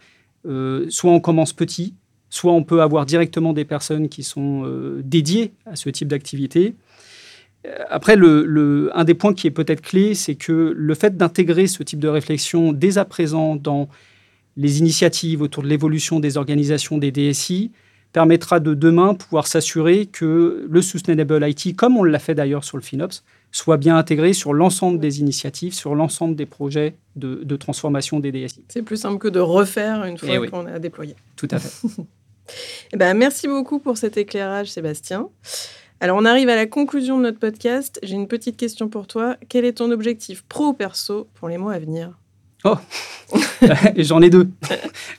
Euh, 0.47 0.87
soit 0.89 1.13
on 1.13 1.21
commence 1.21 1.53
petit, 1.53 1.95
soit 2.31 2.53
on 2.53 2.65
peut 2.65 2.81
avoir 2.81 3.05
directement 3.05 3.53
des 3.53 3.67
personnes 3.67 4.09
qui 4.09 4.23
sont 4.23 4.65
dédiées 5.05 5.53
à 5.67 5.77
ce 5.77 5.91
type 5.91 6.09
d'activité. 6.09 6.75
Après, 7.89 8.17
le, 8.17 8.91
un 8.95 9.05
des 9.05 9.15
points 9.15 9.35
qui 9.35 9.47
est 9.47 9.53
peut-être 9.53 9.83
clé, 9.83 10.15
c'est 10.15 10.35
que 10.35 10.75
le 10.77 10.95
fait 10.95 11.17
d'intégrer 11.17 11.67
ce 11.67 11.83
type 11.83 12.01
de 12.01 12.09
réflexion 12.09 12.73
dès 12.73 12.99
à 12.99 13.05
présent 13.05 13.57
dans 13.57 13.89
les 14.57 14.79
initiatives 14.81 15.43
autour 15.43 15.63
de 15.63 15.69
l'évolution 15.69 16.21
des 16.21 16.37
organisations 16.37 16.99
des 16.99 17.11
DSI 17.11 17.71
permettra 18.13 18.61
de 18.61 18.75
demain 18.75 19.15
pouvoir 19.15 19.47
s'assurer 19.47 20.07
que 20.07 20.67
le 20.69 20.83
Sustainable 20.83 21.49
IT, 21.49 21.75
comme 21.77 21.97
on 21.97 22.05
l'a 22.05 22.19
fait 22.19 22.35
d'ailleurs 22.35 22.65
sur 22.65 22.77
le 22.77 22.83
FinOps, 22.83 23.23
soit 23.53 23.77
bien 23.79 23.97
intégré 23.97 24.33
sur 24.33 24.53
l'ensemble 24.53 24.99
des 24.99 25.21
initiatives, 25.21 25.73
sur 25.73 25.95
l'ensemble 25.95 26.37
des 26.37 26.47
projets 26.47 26.97
de, 27.17 27.57
transformation 27.57 28.21
des 28.21 28.33
DSI. 28.33 28.65
C'est 28.69 28.83
plus 28.83 28.97
simple 28.99 29.19
que 29.19 29.29
de 29.29 29.41
refaire 29.41 30.05
une 30.05 30.19
fois 30.19 30.29
eh 30.31 30.49
qu'on 30.49 30.67
a 30.67 30.79
déployé. 30.79 31.15
Tout 31.37 31.49
à 31.51 31.59
fait. 31.59 31.89
Eh 32.93 32.97
ben, 32.97 33.17
merci 33.17 33.47
beaucoup 33.47 33.79
pour 33.79 33.97
cet 33.97 34.17
éclairage, 34.17 34.69
Sébastien. 34.73 35.29
Alors, 36.03 36.19
on 36.21 36.25
arrive 36.25 36.49
à 36.49 36.57
la 36.57 36.67
conclusion 36.67 37.17
de 37.17 37.23
notre 37.23 37.39
podcast. 37.39 38.01
J'ai 38.03 38.17
une 38.17 38.27
petite 38.27 38.57
question 38.57 38.89
pour 38.89 39.07
toi. 39.07 39.37
Quel 39.49 39.65
est 39.65 39.75
ton 39.75 39.93
objectif 39.93 40.43
pro 40.43 40.71
ou 40.71 40.73
perso 40.73 41.29
pour 41.35 41.49
les 41.49 41.59
mois 41.59 41.75
à 41.75 41.79
venir? 41.79 42.19
Oh 42.65 42.75
Et 43.95 44.03
j'en 44.03 44.21
ai 44.21 44.29
deux. 44.29 44.51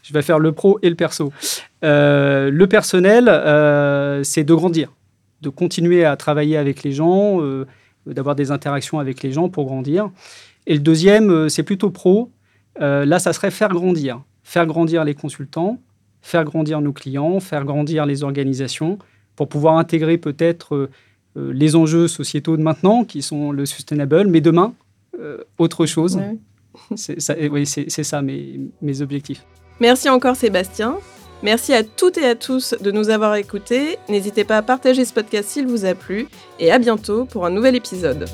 Je 0.02 0.12
vais 0.12 0.22
faire 0.22 0.40
le 0.40 0.52
pro 0.52 0.80
et 0.82 0.90
le 0.90 0.98
perso. 0.98 1.32
Euh, 1.86 2.52
le 2.52 2.68
personnel, 2.68 3.30
euh, 3.30 4.24
c'est 4.24 4.44
de 4.44 4.54
grandir, 4.54 4.92
de 5.40 5.48
continuer 5.48 6.04
à 6.04 6.18
travailler 6.18 6.58
avec 6.58 6.84
les 6.84 6.92
gens, 6.92 7.42
euh, 7.42 7.66
d'avoir 8.06 8.36
des 8.36 8.52
interactions 8.52 9.00
avec 9.00 9.24
les 9.24 9.32
gens 9.32 9.48
pour 9.48 9.64
grandir. 9.64 10.12
Et 10.68 10.74
le 10.74 10.82
deuxième, 10.82 11.48
c'est 11.48 11.64
plutôt 11.64 11.92
pro. 11.92 12.30
là, 12.78 13.20
ça 13.20 13.32
serait 13.32 13.52
faire 13.52 13.70
grandir. 13.70 14.22
Faire 14.44 14.66
grandir 14.66 15.06
les 15.06 15.16
consultants, 15.16 15.80
faire 16.22 16.44
grandir 16.44 16.82
nos 16.82 16.92
clients, 16.92 17.40
faire 17.40 17.64
grandir 17.64 18.06
les 18.06 18.24
organisations 18.24 19.00
pour 19.36 19.48
pouvoir 19.50 19.78
intégrer 19.78 20.18
peut-être 20.18 20.76
euh, 20.76 20.90
euh, 21.38 21.52
les 21.54 21.76
enjeux 21.76 22.08
sociétaux 22.08 22.58
de 22.58 22.62
maintenant, 22.62 23.04
qui 23.04 23.22
sont 23.22 23.52
le 23.52 23.66
sustainable, 23.66 24.28
mais 24.28 24.42
demain, 24.42 24.74
euh, 25.20 25.38
autre 25.58 25.86
chose. 25.86 26.20
C'est 26.96 27.22
ça, 27.22 27.36
oui, 27.52 27.68
c'est 27.68 28.04
ça 28.04 28.24
mes, 28.24 28.60
mes 28.82 29.02
objectifs. 29.02 29.46
Merci 29.80 30.10
encore 30.10 30.36
Sébastien. 30.36 30.98
Merci 31.44 31.74
à 31.74 31.84
toutes 31.84 32.18
et 32.18 32.26
à 32.26 32.36
tous 32.36 32.74
de 32.82 32.90
nous 32.90 33.10
avoir 33.10 33.36
écoutés. 33.36 33.98
N'hésitez 34.10 34.44
pas 34.44 34.58
à 34.58 34.62
partager 34.64 35.06
ce 35.06 35.14
podcast 35.14 35.50
s'il 35.50 35.68
vous 35.68 35.86
a 35.86 35.94
plu 35.94 36.28
et 36.60 36.72
à 36.72 36.80
bientôt 36.80 37.26
pour 37.26 37.46
un 37.46 37.52
nouvel 37.52 37.76
épisode. 37.76 38.26